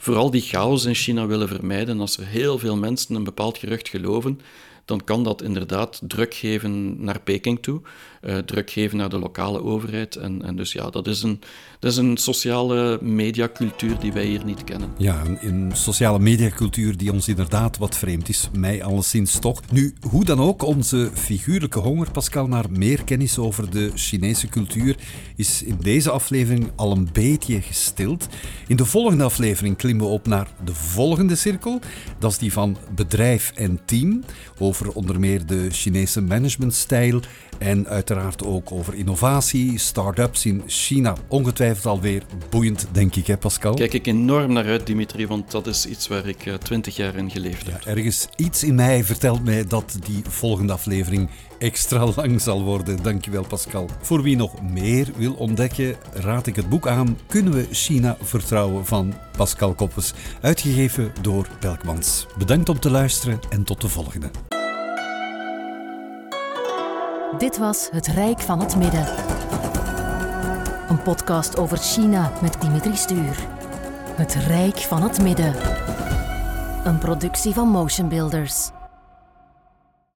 vooral 0.01 0.31
die 0.31 0.41
chaos 0.41 0.85
in 0.85 0.95
China 0.95 1.27
willen 1.27 1.47
vermijden. 1.47 1.99
Als 1.99 2.17
er 2.17 2.25
heel 2.25 2.59
veel 2.59 2.77
mensen 2.77 3.15
een 3.15 3.23
bepaald 3.23 3.57
gerucht 3.57 3.89
geloven, 3.89 4.39
dan 4.85 5.03
kan 5.03 5.23
dat 5.23 5.41
inderdaad 5.41 6.01
druk 6.03 6.33
geven 6.33 7.03
naar 7.03 7.21
Peking 7.21 7.62
toe, 7.62 7.81
uh, 8.21 8.38
druk 8.38 8.69
geven 8.69 8.97
naar 8.97 9.10
de 9.10 9.19
lokale 9.19 9.63
overheid. 9.63 10.15
En, 10.15 10.41
en 10.41 10.55
dus 10.55 10.71
ja, 10.71 10.89
dat 10.89 11.08
is, 11.08 11.23
een, 11.23 11.39
dat 11.79 11.91
is 11.91 11.97
een 11.97 12.17
sociale 12.17 12.99
mediacultuur 13.01 13.99
die 13.99 14.13
wij 14.13 14.25
hier 14.25 14.45
niet 14.45 14.63
kennen. 14.63 14.89
Ja, 14.97 15.25
een, 15.25 15.38
een 15.47 15.71
sociale 15.75 16.19
mediacultuur 16.19 16.97
die 16.97 17.12
ons 17.12 17.27
inderdaad 17.27 17.77
wat 17.77 17.97
vreemd 17.97 18.29
is, 18.29 18.49
mij 18.58 18.84
alleszins 18.84 19.39
toch. 19.39 19.62
Nu, 19.71 19.93
hoe 20.10 20.25
dan 20.25 20.39
ook, 20.39 20.63
onze 20.63 21.10
figuurlijke 21.13 21.79
honger, 21.79 22.12
Pascal, 22.12 22.47
naar 22.47 22.71
meer 22.71 23.03
kennis 23.03 23.38
over 23.38 23.69
de 23.69 23.91
Chinese 23.95 24.47
cultuur 24.47 24.95
is 25.36 25.63
in 25.63 25.77
deze 25.79 26.12
aflevering 26.12 26.71
al 26.75 26.91
een 26.91 27.10
beetje 27.13 27.62
gestild. 27.62 28.27
In 28.67 28.75
de 28.75 28.86
volgende 28.86 29.23
aflevering 29.23 29.77
klimmen 29.77 30.05
we 30.05 30.12
op 30.12 30.27
naar 30.27 30.47
de 30.65 30.73
volgende 30.73 31.36
cirkel. 31.36 31.79
Dat 32.19 32.32
is 32.32 32.38
die 32.38 32.53
van 32.53 32.77
bedrijf 32.95 33.51
en 33.55 33.79
team, 33.86 34.23
over 34.58 34.91
onder 34.91 35.19
meer 35.19 35.45
de 35.45 35.67
Chinese 35.69 36.21
managementstijl 36.21 37.19
en 37.58 37.88
uiteraard 38.10 38.45
ook 38.45 38.72
over 38.72 38.95
innovatie, 38.95 39.80
start-ups 39.80 40.45
in 40.45 40.63
China. 40.65 41.15
Ongetwijfeld 41.28 41.86
alweer 41.86 42.24
boeiend, 42.50 42.88
denk 42.91 43.15
ik, 43.15 43.28
hè 43.28 43.38
Pascal? 43.38 43.74
Kijk 43.74 43.93
ik 43.93 44.08
enorm 44.08 44.54
naar 44.54 44.65
uit, 44.65 44.86
Dimitri, 44.86 45.28
want 45.28 45.52
dat 45.52 45.67
is 45.67 45.86
iets 45.86 46.08
waar 46.08 46.28
ik 46.28 46.58
twintig 46.63 46.95
jaar 46.95 47.15
in 47.15 47.32
geleefd 47.32 47.65
heb. 47.67 47.82
Ja, 47.82 47.89
ergens 47.89 48.28
iets 48.36 48.63
in 48.63 48.76
mij 48.76 49.04
vertelt 49.04 49.43
mij 49.43 49.67
dat 49.67 49.98
die 50.06 50.22
volgende 50.28 50.74
aflevering 50.74 51.30
extra 51.60 52.06
lang 52.15 52.41
zal 52.41 52.63
worden. 52.63 53.04
Dankjewel, 53.04 53.43
Pascal. 53.43 53.89
Voor 54.02 54.22
wie 54.22 54.36
nog 54.36 54.62
meer 54.62 55.08
wil 55.15 55.34
ontdekken, 55.34 55.95
raad 56.13 56.48
ik 56.48 56.56
het 56.56 56.69
boek 56.69 56.88
aan 56.88 57.17
Kunnen 57.28 57.54
we 57.54 57.67
China 57.72 58.17
vertrouwen 58.22 58.86
van 58.86 59.13
Pascal 59.38 59.74
Koppes, 59.74 60.13
uitgegeven 60.41 61.12
door 61.22 61.48
Belkmans. 61.60 62.26
Bedankt 62.38 62.69
om 62.69 62.80
te 62.80 62.89
luisteren 62.89 63.39
en 63.50 63.63
tot 63.63 63.82
de 63.82 63.89
volgende. 63.89 64.48
Dit 67.38 67.58
was 67.58 67.89
Het 67.92 68.08
Rijk 68.08 68.39
van 68.39 68.60
het 68.60 68.76
Midden. 68.76 69.06
Een 70.89 71.02
podcast 71.04 71.58
over 71.58 71.78
China 71.78 72.32
met 72.42 72.62
Dimitri 72.62 72.96
Stuur. 72.96 73.48
Het 74.15 74.34
Rijk 74.34 74.78
van 74.78 75.02
het 75.02 75.22
Midden. 75.22 75.56
Een 76.86 76.98
productie 76.98 77.54
van 77.54 77.68
Motion 77.68 78.10
Builders. 78.10 78.70